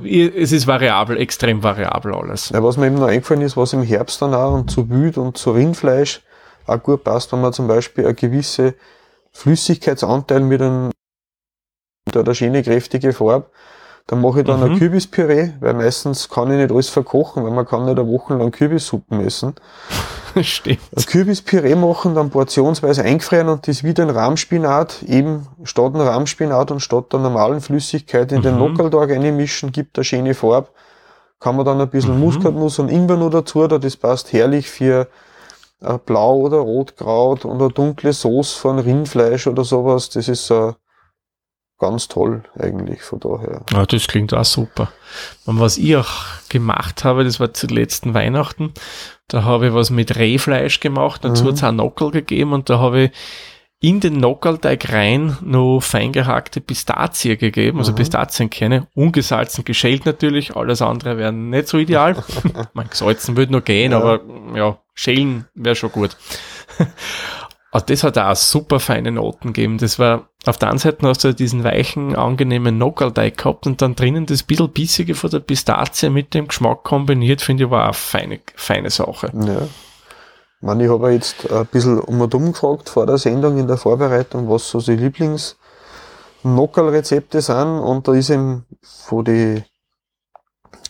es 0.04 0.52
ist 0.52 0.66
variabel, 0.66 1.18
extrem 1.18 1.62
variabel 1.62 2.14
alles. 2.14 2.50
Ja, 2.50 2.62
was 2.62 2.76
mir 2.76 2.86
eben 2.86 2.96
noch 2.96 3.08
eingefallen 3.08 3.42
ist, 3.42 3.56
was 3.56 3.72
im 3.72 3.82
Herbst 3.82 4.20
dann 4.22 4.34
auch 4.34 4.54
und 4.54 4.70
zu 4.70 4.88
Wild 4.88 5.18
und 5.18 5.36
zu 5.36 5.52
Rindfleisch 5.52 6.22
auch 6.66 6.82
gut 6.82 7.04
passt, 7.04 7.32
wenn 7.32 7.40
man 7.40 7.52
zum 7.52 7.68
Beispiel 7.68 8.04
eine 8.04 8.14
gewisse 8.14 8.74
Flüssigkeitsanteil 9.32 10.40
mit 10.40 10.62
einem 10.62 10.90
oder 12.08 12.20
eine 12.20 12.34
schöne 12.34 12.62
kräftige 12.62 13.12
Farbe, 13.12 13.50
dann 14.08 14.20
mache 14.20 14.40
ich 14.40 14.46
dann 14.46 14.60
mhm. 14.60 14.72
ein 14.72 14.78
Kürbispüree, 14.78 15.50
weil 15.58 15.74
meistens 15.74 16.28
kann 16.28 16.50
ich 16.52 16.58
nicht 16.58 16.70
alles 16.70 16.88
verkochen, 16.88 17.44
weil 17.44 17.50
man 17.50 17.66
kann 17.66 17.86
nicht 17.86 17.98
eine 17.98 18.08
Woche 18.08 18.34
lang 18.34 18.52
Kürbissuppen 18.52 19.20
essen. 19.20 19.54
Stimmt. 20.42 20.78
Ein 20.96 21.04
Kürbispüree 21.06 21.74
machen, 21.74 22.14
dann 22.14 22.30
portionsweise 22.30 23.02
eingefrieren 23.02 23.48
und 23.48 23.66
das 23.66 23.82
wieder 23.82 24.04
ein 24.04 24.10
Rahmspinat, 24.10 25.02
eben 25.08 25.48
statt 25.64 25.94
ein 25.94 26.00
Rahmspinat 26.00 26.70
und 26.70 26.80
statt 26.80 27.12
der 27.12 27.20
normalen 27.20 27.60
Flüssigkeit 27.60 28.30
in 28.30 28.38
mhm. 28.38 28.42
den 28.42 28.58
Nockerltag 28.58 29.10
einmischen, 29.10 29.72
gibt 29.72 29.98
eine 29.98 30.04
schöne 30.04 30.34
Farbe. 30.34 30.68
Kann 31.40 31.56
man 31.56 31.66
dann 31.66 31.80
ein 31.80 31.90
bisschen 31.90 32.14
mhm. 32.14 32.20
Muskatnuss 32.20 32.78
und 32.78 32.90
Ingwer 32.90 33.16
noch 33.16 33.30
dazu, 33.30 33.66
da 33.66 33.78
das 33.78 33.96
passt 33.96 34.32
herrlich 34.32 34.70
für 34.70 35.08
Blau- 36.06 36.38
oder 36.38 36.58
Rotkraut 36.58 37.44
und 37.44 37.60
eine 37.60 37.70
dunkle 37.70 38.12
Sauce 38.12 38.52
von 38.52 38.78
Rindfleisch 38.78 39.46
oder 39.46 39.64
sowas. 39.64 40.08
Das 40.10 40.28
ist 40.28 40.50
äh, 40.50 40.72
ganz 41.78 42.08
toll 42.08 42.42
eigentlich 42.58 43.02
von 43.02 43.20
daher. 43.20 43.62
Ja, 43.70 43.84
das 43.86 44.06
klingt 44.06 44.32
auch 44.34 44.44
super. 44.44 44.92
Und 45.44 45.60
was 45.60 45.78
ich 45.78 45.96
auch 45.96 46.12
gemacht 46.48 47.04
habe, 47.04 47.24
das 47.24 47.40
war 47.40 47.52
zu 47.52 47.66
letzten 47.66 48.14
Weihnachten, 48.14 48.72
da 49.28 49.44
habe 49.44 49.68
ich 49.68 49.74
was 49.74 49.90
mit 49.90 50.16
Rehfleisch 50.16 50.80
gemacht, 50.80 51.24
dazu 51.24 51.44
mhm. 51.44 51.48
hat 51.48 51.54
es 51.56 51.64
auch 51.64 51.72
Nockel 51.72 52.10
gegeben 52.10 52.52
und 52.52 52.70
da 52.70 52.78
habe 52.78 53.02
ich 53.02 53.10
in 53.78 54.00
den 54.00 54.14
Nockerlteig 54.18 54.90
rein 54.90 55.36
noch 55.42 55.80
fein 55.80 56.12
gehackte 56.12 56.60
Pistazie 56.62 57.36
gegeben, 57.36 57.78
also 57.78 57.92
mhm. 57.92 57.96
Pistazienkerne, 57.96 58.86
ungesalzen, 58.94 59.64
geschält 59.64 60.06
natürlich, 60.06 60.56
alles 60.56 60.80
andere 60.80 61.18
wäre 61.18 61.32
nicht 61.32 61.68
so 61.68 61.76
ideal. 61.76 62.16
Man 62.72 62.88
gesalzen 62.88 63.36
würde 63.36 63.52
noch 63.52 63.64
gehen, 63.64 63.92
ja. 63.92 63.98
aber 63.98 64.20
ja, 64.54 64.78
schälen 64.94 65.46
wäre 65.54 65.76
schon 65.76 65.92
gut. 65.92 66.16
Aber 67.72 67.84
das 67.84 68.04
hat 68.04 68.16
auch 68.16 68.36
super 68.36 68.80
feine 68.80 69.10
Noten 69.10 69.48
gegeben. 69.48 69.78
Das 69.78 69.98
war, 69.98 70.28
auf 70.46 70.56
der 70.56 70.70
einen 70.70 70.78
Seite 70.78 71.06
hast 71.06 71.24
du 71.24 71.34
diesen 71.34 71.64
weichen, 71.64 72.16
angenehmen 72.16 72.78
Nockerlteig 72.78 73.36
gehabt 73.36 73.66
und 73.66 73.82
dann 73.82 73.96
drinnen 73.96 74.26
das 74.26 74.44
bisschen 74.44 74.72
bissige 74.72 75.14
von 75.14 75.30
der 75.30 75.40
Pistazie 75.40 76.08
mit 76.08 76.32
dem 76.32 76.48
Geschmack 76.48 76.84
kombiniert, 76.84 77.42
finde 77.42 77.64
ich, 77.64 77.70
war 77.70 77.84
eine 77.84 77.92
feine, 77.92 78.40
feine 78.54 78.90
Sache. 78.90 79.30
Ja. 79.34 79.62
Ich, 79.62 80.62
meine, 80.62 80.84
ich 80.84 80.90
habe 80.90 81.12
jetzt 81.12 81.50
ein 81.50 81.66
bisschen 81.66 82.00
um 82.00 82.20
und 82.20 82.34
um 82.34 82.52
gefragt 82.52 82.88
vor 82.88 83.04
der 83.04 83.18
Sendung 83.18 83.58
in 83.58 83.66
der 83.66 83.76
Vorbereitung, 83.76 84.48
was 84.48 84.70
so 84.70 84.80
die 84.80 84.96
Lieblings 84.96 85.58
Nockerl-Rezepte 86.44 87.40
sind 87.40 87.80
und 87.80 88.06
da 88.08 88.14
ist 88.14 88.30
eben 88.30 88.64
von 88.82 89.24
den 89.24 89.64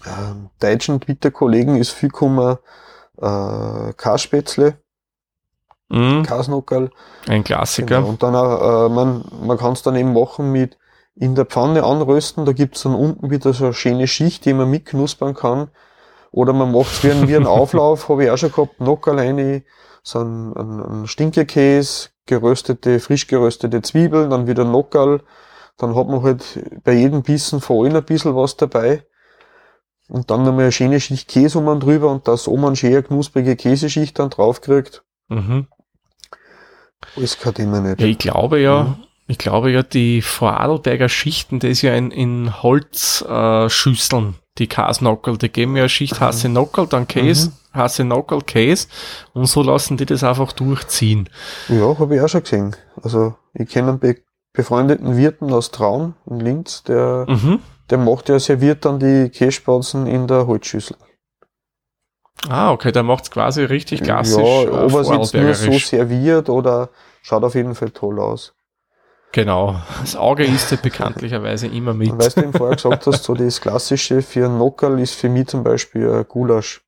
äh, 0.04 0.34
deutschen 0.60 1.00
Twitter-Kollegen 1.00 1.76
ist 1.76 1.90
viel 1.90 2.10
gekommen, 2.10 2.58
äh, 3.20 3.92
Kasspätzle, 3.96 4.78
mhm. 5.88 6.22
Kasnockerl. 6.22 6.90
Ein 7.28 7.44
Klassiker. 7.44 7.96
Genau. 7.98 8.08
Und 8.08 8.22
dann 8.22 8.34
auch, 8.34 8.86
äh, 8.86 8.88
man, 8.88 9.24
man 9.42 9.58
kann 9.58 9.72
es 9.72 9.82
dann 9.82 9.96
eben 9.96 10.12
machen 10.12 10.52
mit 10.52 10.78
in 11.14 11.34
der 11.34 11.46
Pfanne 11.46 11.82
anrösten, 11.82 12.44
da 12.44 12.52
gibt's 12.52 12.82
dann 12.82 12.94
unten 12.94 13.30
wieder 13.30 13.52
so 13.54 13.64
eine 13.64 13.74
schöne 13.74 14.06
Schicht, 14.06 14.44
die 14.44 14.52
man 14.52 14.70
mitknuspern 14.70 15.34
kann. 15.34 15.70
Oder 16.30 16.52
man 16.52 16.72
macht's 16.72 17.02
wie, 17.02 17.10
ein, 17.10 17.26
wie 17.28 17.36
einen 17.36 17.46
Auflauf, 17.46 18.10
habe 18.10 18.24
ich 18.24 18.30
auch 18.30 18.36
schon 18.36 18.52
gehabt, 18.52 18.80
Nockerl 18.80 19.18
rein, 19.18 19.64
so 20.02 20.20
ein, 20.20 20.52
ein, 20.54 20.80
ein 20.80 21.06
Stinkekäse, 21.06 22.10
geröstete, 22.26 23.00
frisch 23.00 23.26
geröstete 23.26 23.80
Zwiebeln, 23.80 24.30
dann 24.30 24.46
wieder 24.46 24.64
Nockerl. 24.64 25.22
Dann 25.78 25.94
hat 25.94 26.08
man 26.08 26.22
halt 26.22 26.44
bei 26.84 26.92
jedem 26.92 27.22
Bissen 27.22 27.60
vor 27.60 27.84
allem 27.84 27.96
ein 27.96 28.04
bisschen 28.04 28.36
was 28.36 28.56
dabei. 28.56 29.04
Und 30.08 30.30
dann 30.30 30.44
nochmal 30.44 30.64
eine 30.64 30.72
schöne 30.72 31.00
Schicht 31.00 31.28
Käse 31.28 31.58
um 31.58 31.80
drüber 31.80 32.10
und 32.10 32.28
das 32.28 32.46
oben 32.46 32.66
eine 32.66 32.76
schöne 32.76 33.02
knusprige 33.02 33.56
Käseschicht 33.56 34.18
dann 34.18 34.30
drauf 34.30 34.60
kriegt. 34.60 35.02
Mhm. 35.28 35.66
Das 37.16 37.38
kann 37.38 37.54
immer 37.54 37.80
nicht. 37.80 38.00
Ja, 38.00 38.06
ich 38.06 38.18
glaube 38.18 38.60
ja, 38.60 38.84
mhm. 38.84 39.04
ich 39.26 39.38
glaube 39.38 39.70
ja, 39.70 39.82
die 39.82 40.22
Vorarlberger 40.22 41.08
Schichten, 41.08 41.60
das 41.60 41.70
ist 41.70 41.82
ja 41.82 41.94
in, 41.94 42.10
in 42.10 42.62
Holzschüsseln, 42.62 44.28
äh, 44.28 44.42
die 44.58 44.66
Kasnockel, 44.66 45.38
die 45.38 45.48
geben 45.48 45.76
ja 45.76 45.82
eine 45.82 45.88
Schicht 45.88 46.20
Hasse 46.20 46.48
Nockel, 46.48 46.86
dann 46.86 47.06
Käse, 47.06 47.50
mhm. 47.50 47.78
Hasse 47.78 48.04
Nockel, 48.04 48.40
Käse 48.42 48.88
und 49.34 49.46
so 49.46 49.62
lassen 49.62 49.96
die 49.96 50.06
das 50.06 50.24
einfach 50.24 50.52
durchziehen. 50.52 51.28
Ja, 51.68 51.98
habe 51.98 52.16
ich 52.16 52.22
auch 52.22 52.28
schon 52.28 52.42
gesehen. 52.42 52.76
Also 53.02 53.34
ich 53.54 53.68
kenne 53.68 53.90
einen 53.90 53.98
be 53.98 54.16
befreundeten 54.52 55.18
Wirten 55.18 55.52
aus 55.52 55.70
Traun 55.70 56.14
in 56.24 56.40
Linz, 56.40 56.82
der, 56.84 57.26
mhm. 57.28 57.60
der 57.90 57.98
macht 57.98 58.30
ja 58.30 58.38
serviert 58.38 58.86
dann 58.86 58.98
die 58.98 59.28
Kässpatzen 59.28 60.06
in 60.06 60.26
der 60.26 60.46
Holzschüssel. 60.46 60.96
Ah, 62.48 62.72
okay, 62.72 62.92
der 62.92 63.02
macht's 63.02 63.30
quasi 63.30 63.64
richtig 63.64 64.02
klassisch. 64.02 64.36
Ja, 64.36 64.62
äh, 64.62 64.68
ob 64.68 64.92
er 64.92 65.00
es 65.00 65.08
jetzt 65.08 65.34
nur 65.34 65.54
so 65.54 65.72
serviert 65.78 66.48
oder 66.48 66.90
schaut 67.22 67.44
auf 67.44 67.54
jeden 67.54 67.74
Fall 67.74 67.90
toll 67.90 68.20
aus. 68.20 68.54
Genau, 69.32 69.76
das 70.00 70.16
Auge 70.16 70.44
isst 70.44 70.70
ja 70.70 70.78
bekanntlicherweise 70.80 71.66
immer 71.66 71.92
mit. 71.92 72.10
Und 72.10 72.18
weißt 72.18 72.38
du, 72.38 72.42
eben 72.42 72.52
vorher 72.52 72.76
gesagt 72.76 73.06
hast, 73.06 73.24
so 73.24 73.34
das 73.34 73.60
Klassische 73.60 74.22
für 74.22 74.46
ein 74.46 74.56
Nockerl 74.58 74.98
ist 75.00 75.14
für 75.14 75.28
mich 75.28 75.48
zum 75.48 75.62
Beispiel 75.62 76.10
ein 76.10 76.26
Gulasch. 76.26 76.82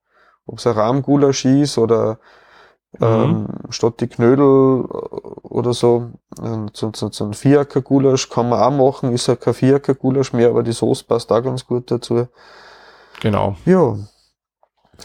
Ob 0.46 0.58
es 0.58 0.66
ein 0.66 0.72
Rahmgulasch 0.72 1.44
ist 1.44 1.76
oder 1.76 2.18
mhm. 2.98 3.06
ähm, 3.06 3.48
statt 3.68 3.94
die 4.00 4.06
Knödel 4.06 4.84
oder 5.42 5.74
so, 5.74 6.12
so, 6.72 6.90
so, 6.94 7.10
so 7.10 7.24
ein 7.24 7.34
Vierecker-Gulasch 7.34 8.30
kann 8.30 8.48
man 8.48 8.60
auch 8.60 8.70
machen, 8.70 9.12
ist 9.12 9.26
ja 9.26 9.36
kein 9.36 9.52
Vierecker-Gulasch 9.52 10.32
mehr, 10.32 10.48
aber 10.48 10.62
die 10.62 10.72
Soße 10.72 11.04
passt 11.04 11.30
auch 11.30 11.42
ganz 11.42 11.66
gut 11.66 11.90
dazu. 11.90 12.28
Genau. 13.20 13.56
Ja, 13.66 13.96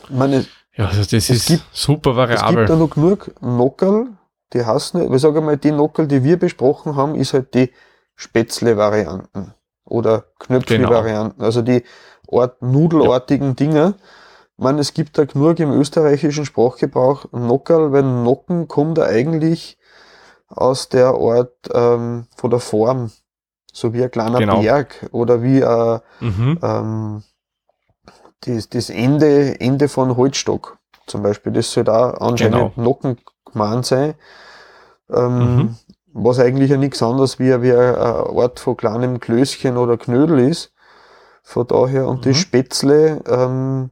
meine, 0.09 0.45
ja, 0.75 0.87
also 0.87 1.01
das 1.01 1.29
ist 1.29 1.47
gibt, 1.47 1.63
super 1.71 2.15
variabel. 2.15 2.47
Es 2.47 2.55
gibt 2.55 2.69
da 2.69 2.75
noch 2.75 2.89
genug 2.89 3.31
Nockerl, 3.41 4.07
die 4.53 4.65
heißen, 4.65 5.13
ich 5.13 5.21
sage 5.21 5.41
mal, 5.41 5.57
die 5.57 5.71
Nockerl, 5.71 6.07
die 6.07 6.23
wir 6.23 6.37
besprochen 6.37 6.95
haben, 6.95 7.15
ist 7.15 7.33
halt 7.33 7.53
die 7.53 7.71
Spätzle-Varianten 8.15 9.53
oder 9.85 10.25
Knöpfle-Varianten, 10.39 11.37
genau. 11.37 11.45
also 11.45 11.61
die 11.61 11.83
Art, 12.31 12.61
nudelartigen 12.61 13.49
ja. 13.49 13.53
Dinger. 13.53 13.93
Ich 14.57 14.63
meine, 14.63 14.79
es 14.79 14.93
gibt 14.93 15.17
da 15.17 15.25
genug 15.25 15.59
im 15.59 15.71
österreichischen 15.71 16.45
Sprachgebrauch 16.45 17.25
Nockerl, 17.31 17.91
weil 17.91 18.03
Nocken 18.03 18.67
kommt 18.67 18.97
da 18.97 19.05
eigentlich 19.05 19.77
aus 20.47 20.89
der 20.89 21.07
Art 21.07 21.53
ähm, 21.73 22.27
von 22.35 22.49
der 22.49 22.59
Form, 22.59 23.11
so 23.71 23.93
wie 23.93 24.03
ein 24.03 24.11
kleiner 24.11 24.39
genau. 24.39 24.61
Berg 24.61 25.09
oder 25.11 25.41
wie 25.41 25.63
ein, 25.63 25.99
mhm. 26.19 26.59
ähm, 26.61 27.23
das, 28.45 28.69
das 28.69 28.89
Ende, 28.89 29.59
Ende 29.59 29.87
von 29.87 30.15
Holzstock 30.17 30.77
zum 31.07 31.23
Beispiel. 31.23 31.51
Das 31.51 31.71
soll 31.71 31.83
da 31.83 32.11
anscheinend 32.11 32.75
genau. 32.75 32.89
Nocken 32.89 33.17
gemeint 33.51 33.85
sein. 33.85 34.15
Ähm, 35.09 35.55
mhm. 35.55 35.75
Was 36.13 36.39
eigentlich 36.39 36.69
ja 36.69 36.77
nichts 36.77 37.01
anderes 37.01 37.39
wie, 37.39 37.61
wie 37.61 37.73
ein 37.73 37.95
Ort 37.95 38.59
von 38.59 38.77
kleinem 38.77 39.19
Klößchen 39.19 39.77
oder 39.77 39.97
Knödel 39.97 40.39
ist. 40.39 40.71
Von 41.41 41.67
daher, 41.67 42.07
und 42.07 42.25
mhm. 42.25 42.29
das 42.29 42.37
Spätzle 42.37 43.21
ähm, 43.27 43.89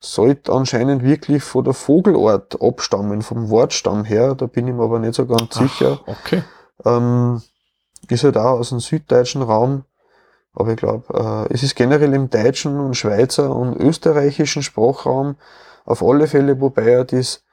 sollte 0.00 0.52
anscheinend 0.52 1.02
wirklich 1.02 1.42
von 1.42 1.64
der 1.64 1.74
Vogelart 1.74 2.60
abstammen, 2.60 3.22
vom 3.22 3.50
Wortstamm 3.50 4.04
her. 4.04 4.34
Da 4.34 4.46
bin 4.46 4.66
ich 4.66 4.74
mir 4.74 4.82
aber 4.82 4.98
nicht 4.98 5.14
so 5.14 5.26
ganz 5.26 5.56
Ach, 5.56 5.62
sicher. 5.62 6.00
Okay. 6.06 6.42
Ähm, 6.84 7.42
ist 8.08 8.24
halt 8.24 8.36
auch 8.36 8.58
aus 8.58 8.70
dem 8.70 8.80
süddeutschen 8.80 9.42
Raum. 9.42 9.84
Aber 10.58 10.72
ich 10.72 10.76
glaube, 10.76 11.46
äh, 11.48 11.54
es 11.54 11.62
ist 11.62 11.76
generell 11.76 12.12
im 12.14 12.30
deutschen 12.30 12.80
und 12.80 12.96
Schweizer 12.96 13.54
und 13.54 13.76
österreichischen 13.76 14.64
Sprachraum 14.64 15.36
auf 15.84 16.02
alle 16.02 16.26
Fälle, 16.26 16.60
wobei 16.60 16.90
ja 16.90 17.04
das, 17.04 17.44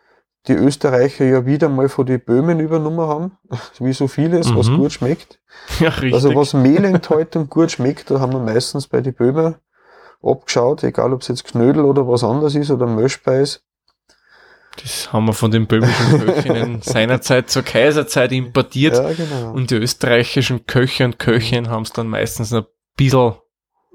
die 0.47 0.53
Österreicher 0.53 1.23
ja 1.23 1.45
wieder 1.45 1.69
mal 1.69 1.87
von 1.87 2.07
den 2.07 2.19
Böhmen 2.19 2.59
übernommen 2.59 3.07
haben, 3.07 3.37
wie 3.79 3.93
so 3.93 4.07
vieles, 4.07 4.49
mhm. 4.49 4.57
was 4.57 4.69
gut 4.69 4.91
schmeckt. 4.91 5.39
Ja, 5.79 5.87
richtig. 5.87 6.13
Also 6.13 6.35
was 6.35 6.53
Mehl 6.53 6.83
enthält 6.83 7.37
und 7.37 7.49
gut 7.49 7.71
schmeckt, 7.71 8.11
da 8.11 8.19
haben 8.19 8.33
wir 8.33 8.41
meistens 8.41 8.87
bei 8.87 8.99
den 8.99 9.13
Böhmen 9.13 9.55
abgeschaut, 10.21 10.83
egal 10.83 11.13
ob 11.13 11.21
es 11.21 11.29
jetzt 11.29 11.45
Knödel 11.45 11.85
oder 11.85 12.05
was 12.09 12.25
anderes 12.25 12.55
ist 12.55 12.71
oder 12.71 12.87
Möschspeis. 12.87 13.63
Das 14.81 15.13
haben 15.13 15.25
wir 15.25 15.33
von 15.33 15.51
den 15.51 15.65
böhmischen 15.65 16.19
Köchinnen 16.19 16.81
seinerzeit 16.83 17.49
zur 17.49 17.63
Kaiserzeit 17.63 18.33
importiert. 18.33 18.95
Ja, 18.95 19.13
genau. 19.13 19.53
Und 19.53 19.71
die 19.71 19.75
österreichischen 19.75 20.65
Köche 20.65 21.05
und 21.05 21.19
Köchinnen 21.19 21.69
haben 21.69 21.83
es 21.83 21.93
dann 21.93 22.07
meistens 22.07 22.51
noch 22.51 22.65
bisschen 22.95 23.33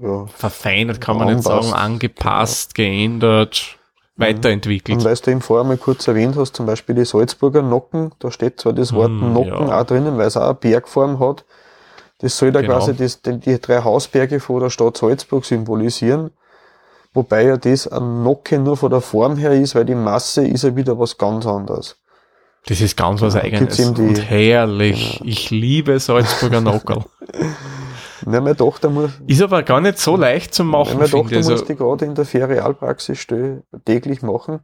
ja, 0.01 0.27
verfeinert, 0.27 1.01
kann 1.01 1.19
man 1.19 1.35
nicht 1.35 1.45
sagen, 1.45 1.73
angepasst, 1.73 2.75
genau. 2.75 2.89
geändert, 2.89 3.79
mhm. 4.17 4.23
weiterentwickelt. 4.23 4.99
Und 4.99 5.05
weißt 5.05 5.27
du 5.27 5.31
eben 5.31 5.41
vorher 5.41 5.65
mal 5.65 5.77
kurz 5.77 6.09
erwähnt 6.09 6.37
hast, 6.37 6.57
zum 6.57 6.67
Beispiel 6.67 6.95
die 6.95 7.05
Salzburger 7.05 7.63
Nocken, 7.63 8.13
da 8.19 8.31
steht 8.31 8.61
zwar 8.61 8.73
das 8.73 8.93
Wort 8.93 9.11
mm, 9.11 9.33
Nocken 9.33 9.69
ja. 9.69 9.81
auch 9.81 9.85
drinnen, 9.85 10.17
weil 10.17 10.27
es 10.27 10.37
auch 10.37 10.45
eine 10.45 10.55
Bergform 10.55 11.21
hat. 11.21 11.45
Das 12.19 12.37
soll 12.37 12.53
da 12.53 12.61
genau. 12.61 12.79
quasi 12.79 12.95
das, 12.95 13.23
die, 13.23 13.39
die 13.39 13.61
drei 13.61 13.83
Hausberge 13.83 14.41
vor 14.41 14.61
der 14.61 14.71
Stadt 14.71 14.97
Salzburg 14.97 15.45
symbolisieren. 15.45 16.31
Wobei 17.13 17.45
ja 17.45 17.57
das 17.57 17.89
ein 17.89 18.23
Nocke 18.23 18.59
nur 18.59 18.77
von 18.77 18.91
der 18.91 19.01
Form 19.01 19.37
her 19.37 19.53
ist, 19.53 19.75
weil 19.75 19.85
die 19.85 19.95
Masse 19.95 20.47
ist 20.47 20.63
ja 20.63 20.77
wieder 20.77 20.99
was 20.99 21.19
ganz 21.19 21.47
anderes. 21.47 21.97
Das 22.67 22.81
ist 22.81 22.97
ganz 22.97 23.23
was 23.23 23.37
Eigenes 23.37 23.77
die, 23.77 23.85
und 23.85 24.17
herrlich. 24.17 25.19
Genau. 25.19 25.31
Ich 25.31 25.51
liebe 25.51 25.99
Salzburger 25.99 26.61
Nockerl. 26.61 27.05
Ja, 28.27 28.41
meine 28.41 28.57
Tochter 28.57 28.91
muss. 28.91 29.11
Ist 29.27 29.43
aber 29.43 29.63
gar 29.63 29.81
nicht 29.81 29.99
so 29.99 30.17
leicht 30.17 30.55
zu 30.55 30.65
machen. 30.65 30.99
Meine 30.99 31.09
Tochter 31.11 31.37
also. 31.37 31.53
muss 31.53 31.65
die 31.65 31.77
gerade 31.77 32.05
in 32.05 32.15
der 32.15 32.25
Ferialpraxis 32.25 33.27
täglich 33.85 34.23
machen. 34.23 34.61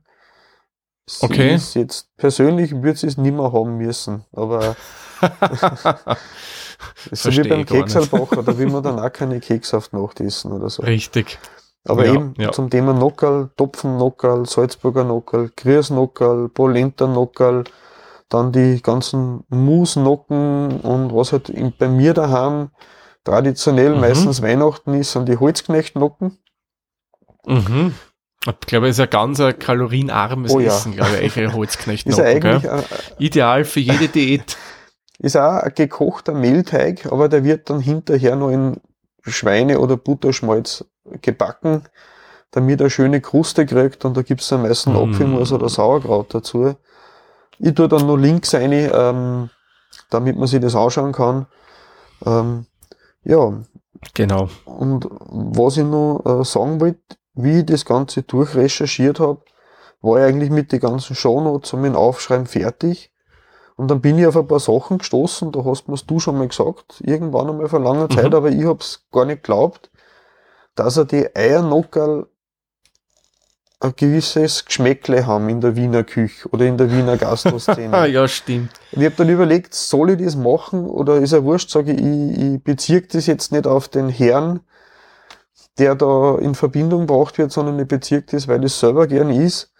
Sie 1.08 1.24
okay. 1.24 1.54
Ist 1.54 1.74
jetzt 1.74 2.16
persönlich 2.16 2.72
würde 2.82 2.98
sie 2.98 3.06
es 3.06 3.16
nicht 3.16 3.34
mehr 3.34 3.52
haben 3.52 3.76
müssen, 3.76 4.24
aber 4.32 4.74
so 7.12 7.30
wie 7.30 7.48
beim 7.48 7.64
Keksalbacher, 7.64 8.42
da 8.42 8.58
will 8.58 8.68
man 8.68 8.82
dann 8.82 8.98
auch 8.98 9.12
keine 9.12 9.38
Kekshaft 9.38 9.92
essen 10.18 10.50
oder 10.50 10.68
so. 10.68 10.82
Richtig. 10.82 11.38
Aber 11.84 12.04
ja, 12.04 12.14
eben 12.14 12.34
ja. 12.36 12.50
zum 12.50 12.70
Thema 12.70 12.92
Nockerl, 12.92 13.50
Topfennockerl, 13.56 14.46
Salzburger 14.46 15.04
Nockerl, 15.04 15.50
Griersnockerl, 15.56 16.48
Polenta 16.48 17.06
Nockerl, 17.06 17.62
dann 18.28 18.50
die 18.50 18.82
ganzen 18.82 19.44
Musnocken 19.48 20.80
und 20.80 21.14
was 21.14 21.32
halt 21.32 21.52
bei 21.78 21.88
mir 21.88 22.12
daheim 22.12 22.70
traditionell 23.26 23.94
mhm. 23.94 24.00
meistens 24.00 24.40
Weihnachten 24.42 24.94
ist, 24.94 25.12
sind 25.12 25.28
die 25.28 25.36
Holzknechtnocken. 25.36 26.38
Mhm. 27.46 27.94
Ich 28.46 28.66
glaube, 28.66 28.88
es 28.88 28.96
ist 28.96 29.02
ein 29.02 29.10
ganz 29.10 29.40
ein 29.40 29.58
kalorienarmes 29.58 30.52
oh, 30.52 30.60
ja. 30.60 30.68
Essen, 30.68 30.94
glaube 30.94 31.18
ich, 31.18 31.36
Holzknechtnocken. 31.36 32.24
ist 32.24 32.44
eigentlich 32.44 32.70
ein, 32.70 32.84
Ideal 33.18 33.64
für 33.64 33.80
jede 33.80 34.08
Diät. 34.08 34.56
Ist 35.18 35.34
auch 35.34 35.62
ein 35.62 35.72
gekochter 35.74 36.34
Mehlteig, 36.34 37.10
aber 37.10 37.30
der 37.30 37.42
wird 37.42 37.70
dann 37.70 37.80
hinterher 37.80 38.36
noch 38.36 38.50
in 38.50 38.76
Schweine- 39.22 39.80
oder 39.80 39.96
Butterschmalz 39.96 40.84
gebacken, 41.22 41.84
damit 42.50 42.80
er 42.80 42.84
eine 42.84 42.90
schöne 42.90 43.22
Kruste 43.22 43.64
kriegt 43.64 44.04
und 44.04 44.14
da 44.14 44.20
gibt's 44.20 44.48
dann 44.48 44.60
meistens 44.60 44.92
mm. 44.92 44.96
Apfelmus 44.98 45.52
oder 45.52 45.70
Sauerkraut 45.70 46.34
dazu. 46.34 46.76
Ich 47.58 47.72
tue 47.72 47.88
dann 47.88 48.06
noch 48.06 48.18
links 48.18 48.54
eine 48.54 48.92
ähm, 48.92 49.48
damit 50.10 50.36
man 50.36 50.46
sich 50.46 50.60
das 50.60 50.74
anschauen 50.74 51.12
kann. 51.12 51.46
Ähm, 52.24 52.66
ja. 53.26 53.62
Genau. 54.14 54.48
Und 54.64 55.08
was 55.10 55.76
ich 55.76 55.84
noch 55.84 56.22
äh, 56.24 56.44
sagen 56.44 56.80
wollte, 56.80 57.16
wie 57.34 57.60
ich 57.60 57.66
das 57.66 57.84
Ganze 57.84 58.22
durchrecherchiert 58.22 59.20
habe, 59.20 59.42
war 60.00 60.18
ich 60.18 60.24
eigentlich 60.24 60.50
mit 60.50 60.72
den 60.72 60.80
ganzen 60.80 61.16
Shownotes 61.16 61.72
und 61.72 61.82
mit 61.82 61.92
dem 61.92 61.96
Aufschreiben 61.96 62.46
fertig. 62.46 63.12
Und 63.76 63.90
dann 63.90 64.00
bin 64.00 64.18
ich 64.18 64.26
auf 64.26 64.36
ein 64.36 64.46
paar 64.46 64.60
Sachen 64.60 64.98
gestoßen, 64.98 65.52
da 65.52 65.64
hast 65.64 65.88
mir's 65.88 66.06
du 66.06 66.18
schon 66.18 66.38
mal 66.38 66.48
gesagt, 66.48 67.02
irgendwann 67.04 67.50
einmal 67.50 67.68
vor 67.68 67.80
langer 67.80 68.08
Zeit, 68.08 68.30
mhm. 68.30 68.34
aber 68.34 68.50
ich 68.50 68.64
hab's 68.64 69.06
gar 69.12 69.26
nicht 69.26 69.42
geglaubt, 69.42 69.90
dass 70.74 70.96
er 70.96 71.04
die 71.04 71.34
Eiernockerl 71.34 72.26
ein 73.80 73.92
gewisses 73.94 74.64
Geschmäckle 74.64 75.26
haben 75.26 75.48
in 75.48 75.60
der 75.60 75.76
Wiener 75.76 76.02
Küche 76.02 76.48
oder 76.48 76.64
in 76.64 76.78
der 76.78 76.90
Wiener 76.90 77.16
Gastroszene. 77.16 78.06
ja, 78.08 78.26
stimmt. 78.26 78.70
Ich 78.92 79.04
habe 79.04 79.14
dann 79.16 79.28
überlegt, 79.28 79.74
soll 79.74 80.10
ich 80.10 80.24
das 80.24 80.34
machen 80.34 80.86
oder 80.86 81.16
ist 81.16 81.32
er 81.32 81.44
wurscht, 81.44 81.70
sage 81.70 81.92
ich, 81.92 82.00
ich, 82.00 82.54
ich 82.54 82.64
beziehe 82.64 83.02
das 83.02 83.26
jetzt 83.26 83.52
nicht 83.52 83.66
auf 83.66 83.88
den 83.88 84.08
Herrn, 84.08 84.60
der 85.78 85.94
da 85.94 86.38
in 86.38 86.54
Verbindung 86.54 87.06
gebracht 87.06 87.36
wird, 87.36 87.52
sondern 87.52 87.78
ich 87.78 87.86
beziehe 87.88 88.22
das, 88.22 88.48
weil 88.48 88.64
ich 88.64 88.72
selber 88.72 89.06
gern 89.06 89.30
ist. 89.30 89.72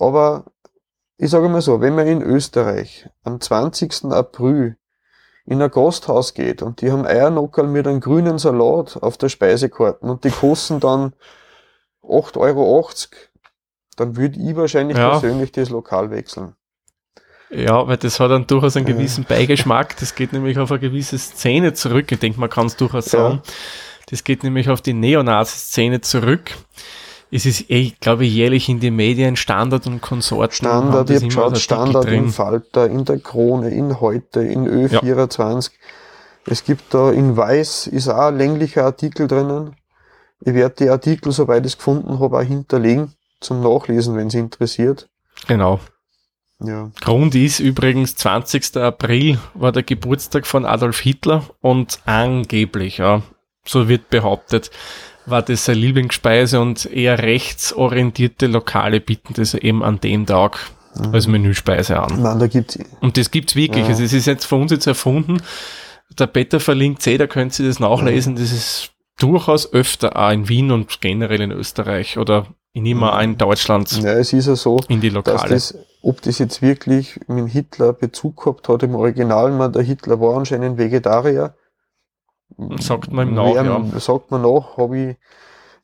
Aber 0.00 0.44
ich 1.16 1.30
sage 1.30 1.48
mal 1.48 1.62
so, 1.62 1.80
wenn 1.80 1.94
man 1.94 2.08
in 2.08 2.22
Österreich 2.22 3.08
am 3.22 3.40
20. 3.40 4.06
April 4.06 4.76
in 5.46 5.62
ein 5.62 5.70
Gasthaus 5.70 6.34
geht 6.34 6.62
und 6.62 6.80
die 6.80 6.90
haben 6.90 7.06
Eiernockerl 7.06 7.66
mit 7.66 7.86
einem 7.86 8.00
grünen 8.00 8.38
Salat 8.38 8.98
auf 9.02 9.18
der 9.18 9.28
Speisekarte 9.28 10.04
und 10.04 10.24
die 10.24 10.30
kosten 10.30 10.80
dann 10.80 11.12
8,80 12.10 12.36
Euro, 12.36 12.90
dann 13.96 14.16
würde 14.16 14.40
ich 14.40 14.56
wahrscheinlich 14.56 14.96
ja. 14.96 15.10
persönlich 15.10 15.52
das 15.52 15.70
Lokal 15.70 16.10
wechseln. 16.10 16.54
Ja, 17.50 17.86
weil 17.86 17.96
das 17.96 18.20
hat 18.20 18.30
dann 18.30 18.46
durchaus 18.46 18.76
einen 18.76 18.86
gewissen 18.86 19.24
Beigeschmack. 19.24 19.96
Das 19.98 20.14
geht 20.14 20.32
nämlich 20.32 20.58
auf 20.58 20.70
eine 20.70 20.80
gewisse 20.80 21.18
Szene 21.18 21.72
zurück. 21.72 22.10
Ich 22.12 22.18
denke, 22.18 22.38
man 22.38 22.48
kann 22.48 22.66
es 22.66 22.76
durchaus 22.76 23.06
sagen. 23.06 23.42
Ja. 23.44 23.52
Das 24.08 24.24
geht 24.24 24.44
nämlich 24.44 24.68
auf 24.68 24.80
die 24.80 24.92
Neonazi-Szene 24.92 26.00
zurück. 26.00 26.52
Es 27.32 27.46
ist 27.46 27.70
eh, 27.70 27.92
glaube 28.00 28.24
ich, 28.24 28.34
jährlich 28.34 28.68
in 28.68 28.80
den 28.80 28.96
Medien 28.96 29.36
Standard 29.36 29.86
und 29.86 30.00
Konsorten. 30.00 30.52
Standard, 30.52 31.10
ich 31.10 31.16
habe 31.16 31.26
geschaut, 31.26 31.58
Standard 31.58 32.04
drin. 32.04 32.24
in 32.24 32.30
Falter, 32.30 32.86
in 32.86 33.04
der 33.04 33.18
Krone, 33.18 33.70
in 33.70 34.00
Heute, 34.00 34.42
in 34.42 34.68
Ö24. 34.68 35.70
Ja. 35.70 35.78
Es 36.46 36.64
gibt 36.64 36.92
da 36.92 37.12
in 37.12 37.36
Weiß, 37.36 37.86
ist 37.86 38.08
auch 38.08 38.28
ein 38.28 38.38
länglicher 38.38 38.84
Artikel 38.84 39.28
drinnen. 39.28 39.76
Ich 40.40 40.54
werde 40.54 40.74
die 40.78 40.88
Artikel, 40.88 41.32
soweit 41.32 41.66
ich 41.66 41.72
es 41.72 41.78
gefunden 41.78 42.18
habe, 42.18 42.38
auch 42.38 42.42
hinterlegen 42.42 43.12
zum 43.40 43.62
Nachlesen, 43.62 44.16
wenn 44.16 44.28
es 44.28 44.34
interessiert. 44.34 45.08
Genau. 45.46 45.80
Ja. 46.62 46.90
Grund 47.00 47.34
ist 47.34 47.60
übrigens 47.60 48.16
20. 48.16 48.76
April 48.76 49.38
war 49.54 49.72
der 49.72 49.82
Geburtstag 49.82 50.46
von 50.46 50.66
Adolf 50.66 51.00
Hitler 51.00 51.44
und 51.60 52.00
angeblich, 52.04 52.98
ja, 52.98 53.22
so 53.64 53.88
wird 53.88 54.10
behauptet, 54.10 54.70
war 55.24 55.42
das 55.42 55.64
seine 55.64 55.80
Lieblingsspeise 55.80 56.60
und 56.60 56.84
eher 56.84 57.18
rechtsorientierte 57.18 58.46
Lokale 58.46 59.00
bieten 59.00 59.34
das 59.34 59.54
eben 59.54 59.82
an 59.82 60.00
dem 60.00 60.26
Tag 60.26 60.58
mhm. 60.96 61.14
als 61.14 61.26
Menüspeise 61.26 61.98
an. 61.98 62.22
Nein, 62.22 62.38
da 62.38 62.46
gibt's 62.46 62.78
und 63.00 63.16
das 63.16 63.30
gibt's 63.30 63.56
wirklich. 63.56 63.84
Ja. 63.84 63.90
Also 63.90 64.02
es 64.02 64.12
ist 64.12 64.26
jetzt 64.26 64.44
für 64.44 64.56
uns 64.56 64.70
jetzt 64.70 64.86
erfunden. 64.86 65.42
Der 66.18 66.26
Peter 66.26 66.60
verlinkt 66.60 67.06
eh, 67.06 67.16
da 67.16 67.26
könnt 67.26 67.58
ihr 67.58 67.66
das 67.66 67.78
nachlesen. 67.78 68.34
Das 68.34 68.52
ist 68.52 68.90
durchaus 69.22 69.72
öfter 69.72 70.16
auch 70.16 70.30
in 70.30 70.48
Wien 70.48 70.70
und 70.70 71.00
generell 71.00 71.40
in 71.40 71.52
Österreich 71.52 72.18
oder 72.18 72.46
in 72.72 72.86
immer 72.86 73.16
mhm. 73.16 73.20
in 73.20 73.38
Deutschland. 73.38 73.90
Ja, 74.02 74.12
es 74.12 74.32
ist 74.32 74.46
ja 74.46 74.56
so, 74.56 74.78
in 74.88 75.00
die 75.00 75.10
Lokale. 75.10 75.48
Das, 75.48 75.76
ob 76.02 76.22
das 76.22 76.38
jetzt 76.38 76.62
wirklich 76.62 77.20
mit 77.26 77.48
Hitler 77.48 77.92
Bezug 77.92 78.42
gehabt 78.42 78.68
hat, 78.68 78.82
im 78.82 78.94
Original, 78.94 79.50
man, 79.52 79.72
der 79.72 79.82
Hitler 79.82 80.20
war 80.20 80.36
anscheinend 80.36 80.78
Vegetarier. 80.78 81.54
Sagt 82.80 83.12
man 83.12 83.28
im 83.28 83.34
Nach, 83.34 83.54
ja. 83.54 84.00
Sagt 84.00 84.30
man 84.30 84.42
nach, 84.42 84.76
habe 84.76 84.98
ich 84.98 85.16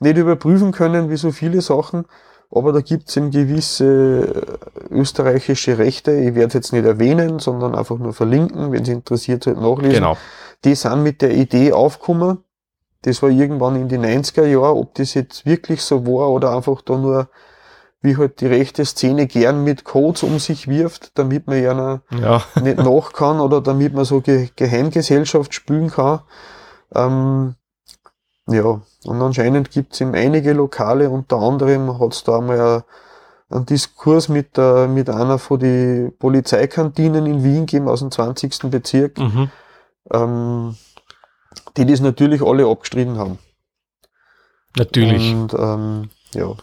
nicht 0.00 0.16
überprüfen 0.16 0.72
können, 0.72 1.10
wie 1.10 1.16
so 1.16 1.30
viele 1.30 1.60
Sachen, 1.60 2.06
aber 2.50 2.72
da 2.72 2.80
gibt 2.80 3.08
es 3.08 3.16
eben 3.16 3.30
gewisse 3.30 4.58
äh, 4.90 4.94
österreichische 4.94 5.78
Rechte, 5.78 6.12
ich 6.12 6.34
werde 6.34 6.48
es 6.48 6.54
jetzt 6.54 6.72
nicht 6.72 6.84
erwähnen, 6.84 7.38
sondern 7.38 7.74
einfach 7.74 7.98
nur 7.98 8.12
verlinken, 8.12 8.72
wenn 8.72 8.82
es 8.82 8.88
interessiert, 8.88 9.46
halt 9.46 9.60
nachlesen. 9.60 9.94
Genau. 9.94 10.16
Die 10.64 10.74
sind 10.74 11.02
mit 11.02 11.22
der 11.22 11.34
Idee 11.34 11.72
aufgekommen, 11.72 12.38
das 13.06 13.22
war 13.22 13.30
irgendwann 13.30 13.76
in 13.76 13.86
die 13.86 13.98
90er 13.98 14.46
Jahre, 14.46 14.74
ob 14.74 14.94
das 14.94 15.14
jetzt 15.14 15.46
wirklich 15.46 15.80
so 15.82 16.04
war 16.08 16.28
oder 16.28 16.56
einfach 16.56 16.82
da 16.82 16.96
nur, 16.96 17.28
wie 18.00 18.16
halt 18.16 18.40
die 18.40 18.48
rechte 18.48 18.84
Szene 18.84 19.28
gern 19.28 19.62
mit 19.62 19.84
Codes 19.84 20.24
um 20.24 20.40
sich 20.40 20.66
wirft, 20.66 21.16
damit 21.16 21.46
man 21.46 21.62
ja, 21.62 22.00
ja. 22.10 22.42
nicht 22.60 22.78
nach 22.78 23.12
kann 23.12 23.38
oder 23.38 23.60
damit 23.60 23.94
man 23.94 24.04
so 24.04 24.20
Ge 24.20 24.48
Geheimgesellschaft 24.56 25.54
spülen 25.54 25.88
kann. 25.88 26.22
Ähm, 26.96 27.54
ja, 28.48 28.80
und 29.04 29.22
anscheinend 29.22 29.70
gibt's 29.70 30.00
eben 30.00 30.16
einige 30.16 30.52
Lokale, 30.52 31.08
unter 31.08 31.36
anderem 31.36 32.00
hat's 32.00 32.24
da 32.24 32.38
einmal 32.38 32.82
einen 33.50 33.66
Diskurs 33.66 34.28
mit, 34.28 34.56
der, 34.56 34.88
mit 34.88 35.08
einer 35.08 35.38
von 35.38 35.60
die 35.60 36.10
Polizeikantinen 36.18 37.24
in 37.26 37.44
Wien 37.44 37.66
gegeben 37.66 37.86
aus 37.86 38.00
dem 38.00 38.10
20. 38.10 38.68
Bezirk. 38.68 39.16
Mhm. 39.18 39.50
Ähm, 40.12 40.76
die 41.76 41.86
das 41.86 42.00
natürlich 42.00 42.42
alle 42.42 42.66
abgestritten 42.66 43.18
haben. 43.18 43.38
Natürlich. 44.76 45.32
Und 45.32 45.54
ähm, 45.54 46.10
ja, 46.34 46.54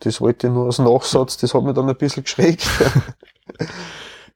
das 0.00 0.20
wollte 0.20 0.46
ich 0.46 0.52
nur 0.52 0.66
als 0.66 0.78
Nachsatz, 0.78 1.36
das 1.36 1.54
hat 1.54 1.62
mir 1.62 1.74
dann 1.74 1.88
ein 1.88 1.96
bisschen 1.96 2.24
geschreckt. 2.24 2.66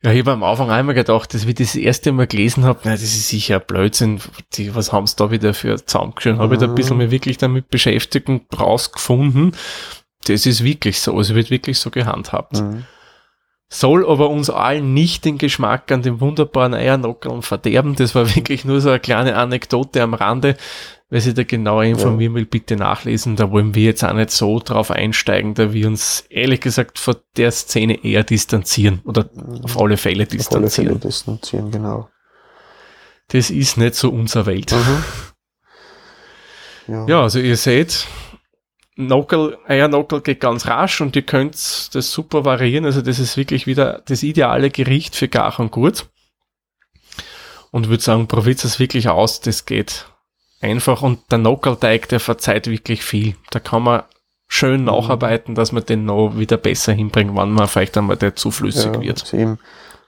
Ja, 0.03 0.13
ich 0.13 0.19
habe 0.19 0.33
am 0.33 0.43
Anfang 0.43 0.71
einmal 0.71 0.95
gedacht, 0.95 1.33
dass 1.33 1.47
ich 1.47 1.55
das 1.55 1.75
erste 1.75 2.13
Mal 2.13 2.27
gelesen 2.27 2.65
habe, 2.65 2.81
das 2.85 3.01
ist 3.01 3.27
sicher 3.27 3.59
Blödsinn, 3.59 4.21
die, 4.53 4.75
was 4.75 4.93
haben 4.93 5.07
sie 5.07 5.17
da 5.17 5.31
wieder 5.31 5.55
für 5.55 5.83
zusammengeschrieben? 5.83 6.41
Habe 6.41 6.49
mhm. 6.49 6.53
ich 6.53 6.59
da 6.59 6.67
ein 6.67 6.75
bisschen 6.75 6.99
mehr 6.99 7.11
wirklich 7.11 7.39
damit 7.39 7.71
beschäftigt 7.71 8.29
und 8.29 8.43
rausgefunden, 8.61 9.57
das 10.27 10.45
ist 10.45 10.63
wirklich 10.63 11.01
so, 11.01 11.19
es 11.19 11.33
wird 11.33 11.51
wirklich 11.51 11.79
so 11.79 11.91
gehandhabt. 11.91 12.61
Mhm 12.61 12.85
soll 13.75 14.09
aber 14.09 14.31
uns 14.31 14.51
allen 14.51 14.95
nicht 14.95 15.25
den 15.25 15.39
Geschmack 15.39 15.91
an 15.91 16.03
dem 16.03 16.21
wunderbaren 16.21 16.75
Eiernockeln 16.75 17.43
verderben. 17.43 17.97
Das 17.97 18.15
war 18.15 18.35
wirklich 18.37 18.65
nur 18.65 18.81
so 18.81 18.91
eine 18.91 19.01
kleine 19.01 19.37
Anekdote 19.37 20.03
am 20.03 20.15
Rande. 20.15 20.57
Wer 21.11 21.21
sich 21.21 21.35
da 21.35 21.45
genauer 21.45 21.85
informieren 21.85 22.35
will, 22.35 22.47
bitte 22.47 22.77
nachlesen. 22.77 23.37
Da 23.37 23.51
wollen 23.51 23.75
wir 23.75 23.85
jetzt 23.85 24.03
auch 24.05 24.15
nicht 24.15 24.31
so 24.31 24.59
drauf 24.59 24.91
einsteigen, 24.91 25.55
da 25.55 25.73
wir 25.73 25.87
uns 25.87 26.25
ehrlich 26.29 26.61
gesagt 26.61 26.99
von 26.99 27.17
der 27.37 27.53
Szene 27.53 28.05
eher 28.05 28.25
distanzieren 28.25 29.01
oder 29.05 29.29
auf 29.63 29.79
alle 29.79 29.97
Fälle 29.97 30.27
distanzieren. 30.27 30.65
Auf 30.65 30.79
alle 30.79 30.89
Fälle 30.89 30.99
distanzieren, 30.99 31.71
genau. 31.71 32.09
Das 33.29 33.51
ist 33.51 33.77
nicht 33.77 33.95
so 33.95 34.11
unser 34.11 34.47
Welt. 34.47 34.73
Mhm. 34.73 35.05
Ja. 36.87 37.07
ja, 37.07 37.23
also 37.23 37.39
ihr 37.39 37.57
seht, 37.57 38.07
Knuckle, 38.97 39.59
Eierknuckle 39.67 40.21
geht 40.21 40.41
ganz 40.41 40.67
rasch 40.67 41.01
und 41.01 41.17
ihr 41.17 41.23
könnt 41.23 41.55
das 41.55 42.13
super 42.13 42.45
variieren. 42.45 42.85
Also 42.85 43.03
das 43.03 43.19
ist 43.19 43.37
wirklich 43.37 43.67
wieder 43.67 44.03
das 44.07 44.23
ideale 44.23 44.71
Gericht 44.71 45.17
für 45.17 45.29
Gach 45.29 45.59
und 45.59 45.73
Gut. 45.73 46.07
Und 47.73 47.89
würde 47.89 48.03
sagen, 48.03 48.29
probiert 48.29 48.63
es 48.65 48.79
wirklich 48.79 49.09
aus, 49.09 49.41
das 49.41 49.67
geht 49.67 50.07
einfach. 50.61 51.03
Und 51.03 51.21
der 51.33 51.41
Knuckle-Teig, 51.41 52.09
der 52.09 52.21
verzeiht 52.21 52.69
wirklich 52.69 53.03
viel. 53.03 53.35
Da 53.51 53.59
kann 53.59 53.83
man 53.83 54.05
schön 54.47 54.81
mhm. 54.81 54.87
nacharbeiten, 54.87 55.57
dass 55.57 55.73
man 55.73 55.85
den 55.85 56.05
noch 56.05 56.37
wieder 56.37 56.57
besser 56.57 56.93
hinbringt, 56.93 57.35
wann 57.35 57.53
man 57.53 57.67
vielleicht 57.67 57.97
einmal 57.97 58.17
der 58.17 58.37
zu 58.37 58.53
flüssig 58.53 58.95
ja, 58.95 59.01
wird. 59.01 59.33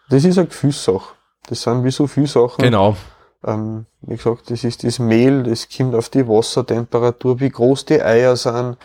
Das 0.08 0.24
ist 0.24 0.38
eine 0.38 0.46
Gefühlssache. 0.46 1.14
Das 1.48 1.62
sind 1.62 1.82
wie 1.82 1.90
so 1.90 2.06
viele 2.06 2.28
Sachen. 2.28 2.62
Genau. 2.62 2.96
Ähm, 3.44 3.86
wie 4.06 4.16
gesagt, 4.16 4.50
das 4.50 4.64
ist 4.64 4.84
das 4.84 4.98
Mehl, 4.98 5.42
das 5.42 5.68
kommt 5.68 5.94
auf 5.94 6.08
die 6.08 6.26
Wassertemperatur, 6.26 7.40
wie 7.40 7.50
groß 7.50 7.84
die 7.86 8.02
Eier 8.02 8.36
sind. 8.36 8.76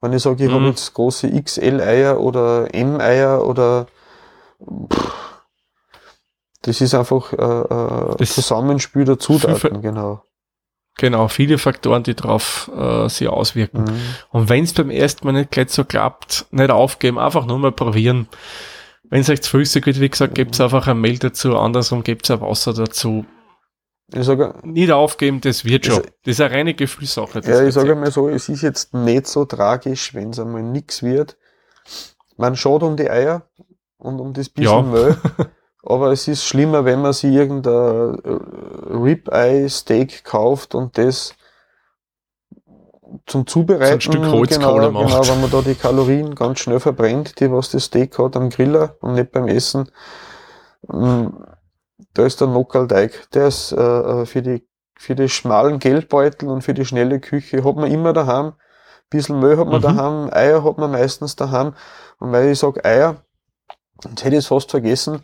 Wenn 0.00 0.12
ich 0.12 0.22
sage, 0.22 0.44
ich 0.44 0.50
mhm. 0.50 0.54
habe 0.54 0.66
jetzt 0.66 0.94
große 0.94 1.30
XL-Eier 1.30 2.20
oder 2.20 2.72
M-Eier 2.74 3.46
oder 3.46 3.86
pff, 4.92 5.12
das 6.62 6.80
ist 6.80 6.94
einfach 6.94 7.32
äh, 7.32 7.36
äh, 7.36 8.16
das 8.18 8.34
Zusammenspiel 8.34 9.04
der 9.04 9.18
Zutaten, 9.18 9.80
genau. 9.80 10.22
Genau, 10.98 11.28
viele 11.28 11.56
Faktoren, 11.56 12.02
die 12.02 12.14
drauf 12.14 12.70
äh, 12.76 13.08
sich 13.08 13.28
auswirken. 13.28 13.84
Mhm. 13.84 14.00
Und 14.30 14.48
wenn 14.50 14.64
es 14.64 14.74
beim 14.74 14.90
ersten 14.90 15.26
Mal 15.26 15.32
nicht 15.32 15.50
gleich 15.50 15.70
so 15.70 15.84
klappt, 15.84 16.46
nicht 16.50 16.70
aufgeben, 16.70 17.18
einfach 17.18 17.46
nur 17.46 17.58
mal 17.58 17.72
probieren. 17.72 18.28
Wenn 19.04 19.22
es 19.22 19.30
euch 19.30 19.40
zu 19.40 19.50
flüssig 19.50 19.86
wird, 19.86 20.00
wie 20.00 20.10
gesagt, 20.10 20.32
mhm. 20.32 20.34
gebt 20.34 20.60
einfach 20.60 20.86
ein 20.86 21.00
Mehl 21.00 21.18
dazu, 21.18 21.56
andersrum 21.56 22.02
gebt 22.02 22.30
ein 22.30 22.42
Wasser 22.42 22.74
dazu. 22.74 23.24
Ich 24.12 24.24
sage, 24.24 24.54
nicht 24.64 24.90
aufgeben, 24.90 25.40
das 25.40 25.64
wird 25.64 25.86
schon. 25.86 26.02
Das 26.24 26.32
ist 26.32 26.40
eine 26.40 26.50
reine 26.52 26.74
Gefühlssache. 26.74 27.40
Ja, 27.44 27.62
ich 27.62 27.74
sage 27.74 27.94
mal 27.94 28.10
so, 28.10 28.28
es 28.28 28.48
ist 28.48 28.62
jetzt 28.62 28.92
nicht 28.92 29.26
so 29.26 29.44
tragisch, 29.44 30.14
wenn 30.14 30.30
es 30.30 30.38
einmal 30.38 30.62
nix 30.62 31.02
wird. 31.02 31.36
Man 32.36 32.56
schaut 32.56 32.82
um 32.82 32.96
die 32.96 33.10
Eier 33.10 33.42
und 33.98 34.20
um 34.20 34.32
das 34.32 34.48
bisschen 34.48 34.72
ja. 34.72 34.82
Müll. 34.82 35.16
Aber 35.82 36.10
es 36.12 36.28
ist 36.28 36.44
schlimmer, 36.44 36.84
wenn 36.84 37.00
man 37.00 37.12
sich 37.12 37.32
irgendein 37.32 38.18
äh, 38.18 38.92
Ribeye-Steak 38.92 40.24
kauft 40.24 40.74
und 40.74 40.98
das 40.98 41.34
zum 43.26 43.46
Zubereiten. 43.46 43.86
So 43.86 43.94
ein 43.94 44.00
Stück 44.00 44.32
Holzkohle 44.32 44.88
genau, 44.88 45.02
macht. 45.02 45.22
Genau, 45.22 45.28
wenn 45.28 45.40
man 45.40 45.50
da 45.50 45.62
die 45.62 45.74
Kalorien 45.74 46.34
ganz 46.34 46.60
schnell 46.60 46.80
verbrennt, 46.80 47.40
die 47.40 47.50
was 47.50 47.70
das 47.70 47.84
Steak 47.84 48.18
hat 48.18 48.36
am 48.36 48.50
Griller 48.50 48.96
und 49.00 49.14
nicht 49.14 49.32
beim 49.32 49.48
Essen. 49.48 49.90
Da 52.14 52.26
ist 52.26 52.40
der 52.40 52.48
Nockerlteig. 52.48 53.30
Der 53.32 53.48
ist 53.48 53.72
äh, 53.72 53.76
äh, 53.80 54.26
für 54.26 54.42
die 54.42 54.66
für 54.96 55.14
die 55.14 55.30
schmalen 55.30 55.78
Geldbeutel 55.78 56.50
und 56.50 56.60
für 56.60 56.74
die 56.74 56.84
schnelle 56.84 57.20
Küche 57.20 57.64
hat 57.64 57.76
man 57.76 57.90
immer 57.90 58.12
daheim. 58.12 58.48
Ein 58.48 58.52
bisschen 59.08 59.40
Müll 59.40 59.56
hat 59.56 59.66
man 59.66 59.78
mhm. 59.78 59.82
daheim, 59.82 60.30
Eier 60.30 60.62
hat 60.62 60.76
man 60.76 60.90
meistens 60.90 61.36
daheim. 61.36 61.72
Und 62.18 62.32
weil 62.32 62.50
ich 62.50 62.58
sage 62.58 62.84
Eier, 62.84 63.24
jetzt 64.04 64.22
hätte 64.22 64.36
ich 64.36 64.40
es 64.40 64.46
fast 64.48 64.70
vergessen, 64.70 65.22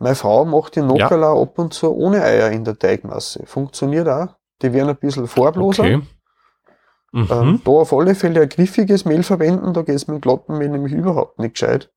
meine 0.00 0.16
Frau 0.16 0.44
macht 0.44 0.74
die 0.74 0.80
Nockerla 0.80 1.34
ja. 1.34 1.40
ab 1.40 1.56
und 1.56 1.72
zu 1.72 1.94
ohne 1.94 2.24
Eier 2.24 2.50
in 2.50 2.64
der 2.64 2.76
Teigmasse. 2.76 3.46
Funktioniert 3.46 4.08
auch. 4.08 4.34
Die 4.60 4.72
werden 4.72 4.88
ein 4.88 4.96
bisschen 4.96 5.28
farbloser. 5.28 5.84
Okay. 5.84 6.02
Mhm. 7.12 7.28
Ähm, 7.30 7.60
da 7.64 7.70
auf 7.70 7.92
alle 7.92 8.16
Fälle 8.16 8.40
ein 8.42 8.48
griffiges 8.48 9.04
Mehl 9.04 9.22
verwenden, 9.22 9.72
da 9.72 9.82
geht 9.82 9.94
es 9.94 10.08
mit 10.08 10.22
glatten 10.22 10.58
Mehl 10.58 10.70
nämlich 10.70 10.94
überhaupt 10.94 11.38
nicht 11.38 11.54
gescheit. 11.54 11.92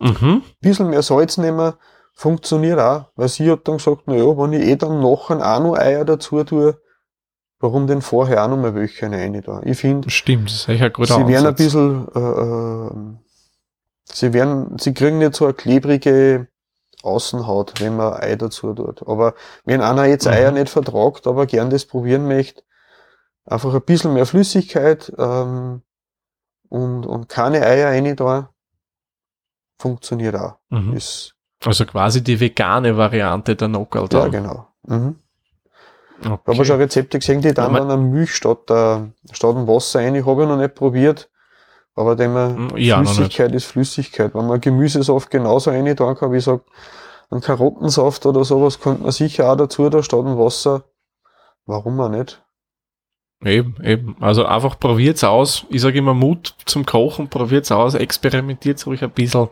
Mhm. 0.00 0.42
Ein 0.42 0.42
bisschen 0.60 0.90
mehr 0.90 1.02
Salz 1.02 1.38
nehmen, 1.38 1.72
funktioniert 2.20 2.78
auch, 2.78 3.06
weil 3.16 3.28
sie 3.28 3.50
hat 3.50 3.66
dann 3.66 3.78
gesagt, 3.78 4.02
na 4.04 4.14
ja, 4.14 4.36
wenn 4.36 4.52
ich 4.52 4.68
eh 4.68 4.76
dann 4.76 5.00
nachher 5.00 5.40
auch 5.40 5.60
noch 5.60 5.74
Eier 5.74 6.04
dazu 6.04 6.44
tue, 6.44 6.78
warum 7.60 7.86
denn 7.86 8.02
vorher 8.02 8.44
auch 8.44 8.48
noch 8.48 8.58
mal 8.58 8.74
welche 8.74 9.10
rein 9.10 9.40
da? 9.40 9.62
Ich 9.64 9.78
finde, 9.78 10.10
stimmt, 10.10 10.50
das 10.50 10.56
ist 10.56 10.68
ein 10.68 10.92
guter 10.92 11.14
sie 11.14 11.26
werden 11.26 11.46
ein 11.46 11.54
bisschen, 11.54 12.08
äh, 12.14 12.18
äh, 12.18 12.92
sie 14.12 14.34
werden, 14.34 14.76
sie 14.78 14.92
kriegen 14.92 15.16
nicht 15.16 15.34
so 15.34 15.46
eine 15.46 15.54
klebrige 15.54 16.48
Außenhaut, 17.02 17.80
wenn 17.80 17.96
man 17.96 18.12
Ei 18.12 18.36
dazu 18.36 18.74
tut. 18.74 19.08
Aber 19.08 19.32
wenn 19.64 19.80
einer 19.80 20.04
jetzt 20.04 20.26
mhm. 20.26 20.32
Eier 20.32 20.50
nicht 20.50 20.68
vertragt, 20.68 21.26
aber 21.26 21.46
gern 21.46 21.70
das 21.70 21.86
probieren 21.86 22.28
möchte, 22.28 22.62
einfach 23.46 23.72
ein 23.72 23.80
bisschen 23.80 24.12
mehr 24.12 24.26
Flüssigkeit 24.26 25.10
ähm, 25.16 25.80
und, 26.68 27.06
und 27.06 27.30
keine 27.30 27.62
Eier 27.62 27.88
rein 27.88 28.14
da, 28.14 28.50
funktioniert 29.78 30.36
auch. 30.36 30.58
Mhm. 30.68 30.92
Ist 30.92 31.34
also 31.64 31.84
quasi 31.84 32.22
die 32.22 32.40
vegane 32.40 32.96
Variante 32.96 33.56
der 33.56 33.68
Knockout. 33.68 34.12
Ja, 34.14 34.28
genau. 34.28 34.66
Mhm. 34.86 35.16
Okay. 36.24 36.52
Ich 36.52 36.58
habe 36.58 36.64
schon 36.66 36.76
Rezepte 36.78 37.18
gesehen, 37.18 37.40
die 37.40 37.54
dann, 37.54 37.74
ja, 37.74 37.84
dann 37.84 38.10
Milch 38.10 38.34
statt, 38.34 38.70
äh, 38.70 39.00
statt 39.32 39.56
dem 39.56 39.66
Wasser 39.66 40.00
rein. 40.00 40.14
Ich 40.14 40.26
habe 40.26 40.42
ja 40.42 40.48
noch 40.48 40.56
nicht 40.56 40.74
probiert. 40.74 41.30
Aber 41.94 42.14
dem 42.14 42.34
hm, 42.34 42.76
ja, 42.76 43.02
Flüssigkeit 43.02 43.54
ist 43.54 43.64
Flüssigkeit. 43.64 44.34
Wenn 44.34 44.46
man 44.46 44.60
Gemüsesaft 44.60 45.30
genauso 45.30 45.70
rein 45.70 45.96
tun 45.96 46.14
kann, 46.16 46.32
wie 46.32 46.38
ich 46.38 46.44
sag, 46.44 46.62
einen 47.30 47.40
Karottensaft 47.40 48.26
oder 48.26 48.44
sowas, 48.44 48.80
könnte 48.80 49.02
man 49.02 49.12
sicher 49.12 49.50
auch 49.50 49.56
dazu, 49.56 49.88
da 49.88 50.02
statt 50.02 50.24
dem 50.24 50.38
Wasser. 50.38 50.84
Warum 51.66 52.00
auch 52.00 52.08
nicht? 52.08 52.42
Eben, 53.44 53.76
eben. 53.82 54.16
Also 54.20 54.44
einfach 54.44 54.78
probiert's 54.78 55.24
aus. 55.24 55.64
Ich 55.70 55.80
sage 55.80 55.98
immer 55.98 56.14
Mut 56.14 56.54
zum 56.66 56.84
Kochen, 56.84 57.28
probiert's 57.28 57.72
aus, 57.72 57.94
experimentiert 57.94 58.84
ruhig 58.86 59.02
ein 59.02 59.10
bisschen 59.10 59.48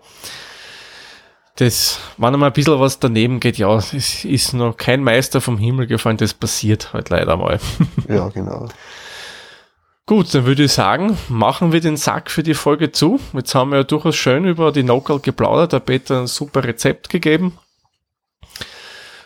das, 1.61 1.99
wenn 2.19 2.35
einmal 2.35 2.51
ein 2.51 2.53
bisschen 2.53 2.79
was 2.79 3.01
daneben 3.01 3.41
geht, 3.41 3.59
ja, 3.59 3.75
es 3.77 4.25
ist 4.25 4.53
noch 4.53 4.77
kein 4.77 5.03
Meister 5.03 5.41
vom 5.41 5.59
Himmel 5.59 5.89
gefallen, 5.89 6.17
das 6.17 6.33
passiert 6.33 6.93
halt 6.93 7.11
leider 7.11 7.37
mal. 7.37 7.59
Ja, 8.09 8.29
genau. 8.29 8.69
Gut, 10.07 10.33
dann 10.35 10.47
würde 10.47 10.65
ich 10.65 10.73
sagen, 10.73 11.19
machen 11.29 11.73
wir 11.73 11.81
den 11.81 11.99
Sack 11.99 12.31
für 12.31 12.43
die 12.43 12.55
Folge 12.55 12.93
zu. 12.93 13.21
Jetzt 13.35 13.55
haben 13.55 13.71
wir 13.71 13.79
ja 13.79 13.85
durchaus 13.85 14.17
schön 14.17 14.47
über 14.47 14.73
die 14.73 14.83
Nockerl 14.83 15.21
geplaudert, 15.21 15.73
der 15.73 15.81
Peter 15.81 16.21
ein 16.21 16.27
super 16.27 16.65
Rezept 16.65 17.11
gegeben. 17.11 17.59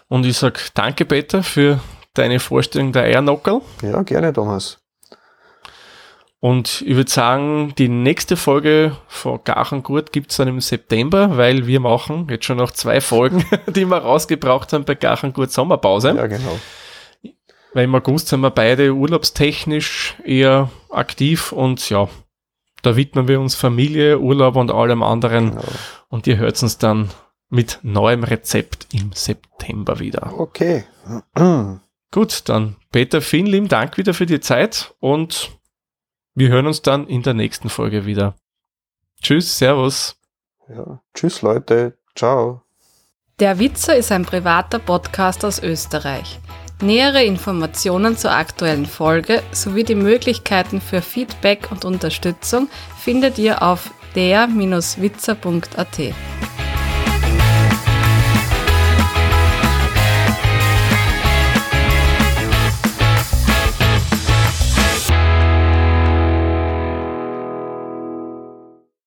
Und 0.09 0.27
ich 0.27 0.39
sag 0.39 0.75
danke, 0.75 1.05
Peter, 1.05 1.43
für 1.43 1.81
deine 2.15 2.41
Vorstellung 2.41 2.93
der 2.93 3.05
Eiernockal. 3.05 3.61
Ja, 3.83 4.03
gerne, 4.03 4.33
Thomas. 4.33 4.82
Und 6.45 6.83
ich 6.85 6.97
würde 6.97 7.09
sagen, 7.09 7.73
die 7.79 7.89
nächste 7.89 8.37
Folge 8.37 8.97
von 9.07 9.39
Gachengurt 9.45 10.11
gibt 10.11 10.33
es 10.33 10.39
dann 10.39 10.49
im 10.49 10.61
September, 10.61 11.37
weil 11.37 11.69
wir 11.69 11.79
machen 11.79 12.27
jetzt 12.29 12.47
schon 12.47 12.57
noch 12.57 12.73
zwei 12.73 13.01
Folgen, 13.01 13.45
die 13.69 13.85
wir 13.85 13.99
rausgebraucht 13.99 14.73
haben 14.73 14.85
bei 14.85 14.97
Gachengurt 14.97 15.53
Sommerpause. 15.53 16.17
Ja, 16.17 16.27
genau. 16.27 16.59
Weil 17.75 17.85
im 17.85 17.95
August 17.95 18.27
sind 18.27 18.41
wir 18.41 18.51
beide 18.51 18.93
urlaubstechnisch 18.93 20.17
eher 20.25 20.69
aktiv 20.91 21.53
und 21.53 21.89
ja, 21.91 22.09
da 22.83 22.97
widmen 22.97 23.29
wir 23.29 23.41
uns 23.41 23.55
Familie, 23.55 24.19
Urlaub 24.19 24.57
und 24.57 24.73
allem 24.73 25.05
anderen. 25.05 25.51
Genau. 25.51 25.63
Und 26.09 26.27
ihr 26.27 26.39
hört 26.39 26.61
uns 26.61 26.77
dann 26.77 27.11
mit 27.51 27.79
neuem 27.83 28.25
Rezept 28.25 28.89
im 28.93 29.13
September 29.13 30.01
wieder. 30.01 30.35
Okay. 30.37 30.83
Gut, 32.11 32.49
dann 32.49 32.75
Peter, 32.91 33.21
vielen 33.21 33.47
lieben 33.47 33.69
Dank 33.69 33.97
wieder 33.97 34.13
für 34.13 34.27
die 34.27 34.41
Zeit 34.41 34.93
und 34.99 35.53
wir 36.35 36.49
hören 36.49 36.67
uns 36.67 36.83
dann 36.83 37.07
in 37.07 37.23
der 37.23 37.35
nächsten 37.35 37.69
Folge 37.69 38.07
wieder. 38.07 38.35
Tschüss, 39.23 39.59
Servus. 39.59 40.17
Ja, 40.69 41.01
tschüss 41.15 41.43
Leute, 41.43 41.97
ciao. 42.15 42.63
Der 43.39 43.59
Witzer 43.59 43.97
ist 43.97 44.13
ein 44.13 44.25
privater 44.25 44.79
Podcast 44.79 45.45
aus 45.45 45.63
Österreich. 45.63 46.39
Nähere 46.81 47.25
Informationen 47.25 48.17
zur 48.17 48.33
aktuellen 48.33 48.87
Folge 48.87 49.43
sowie 49.53 49.85
die 49.85 49.95
Möglichkeiten 49.95 50.81
für 50.81 51.01
Feedback 51.01 51.71
und 51.71 51.85
Unterstützung 51.85 52.69
findet 52.99 53.39
ihr 53.39 53.63
auf 53.63 53.91
der-witzer.at. 54.15 55.99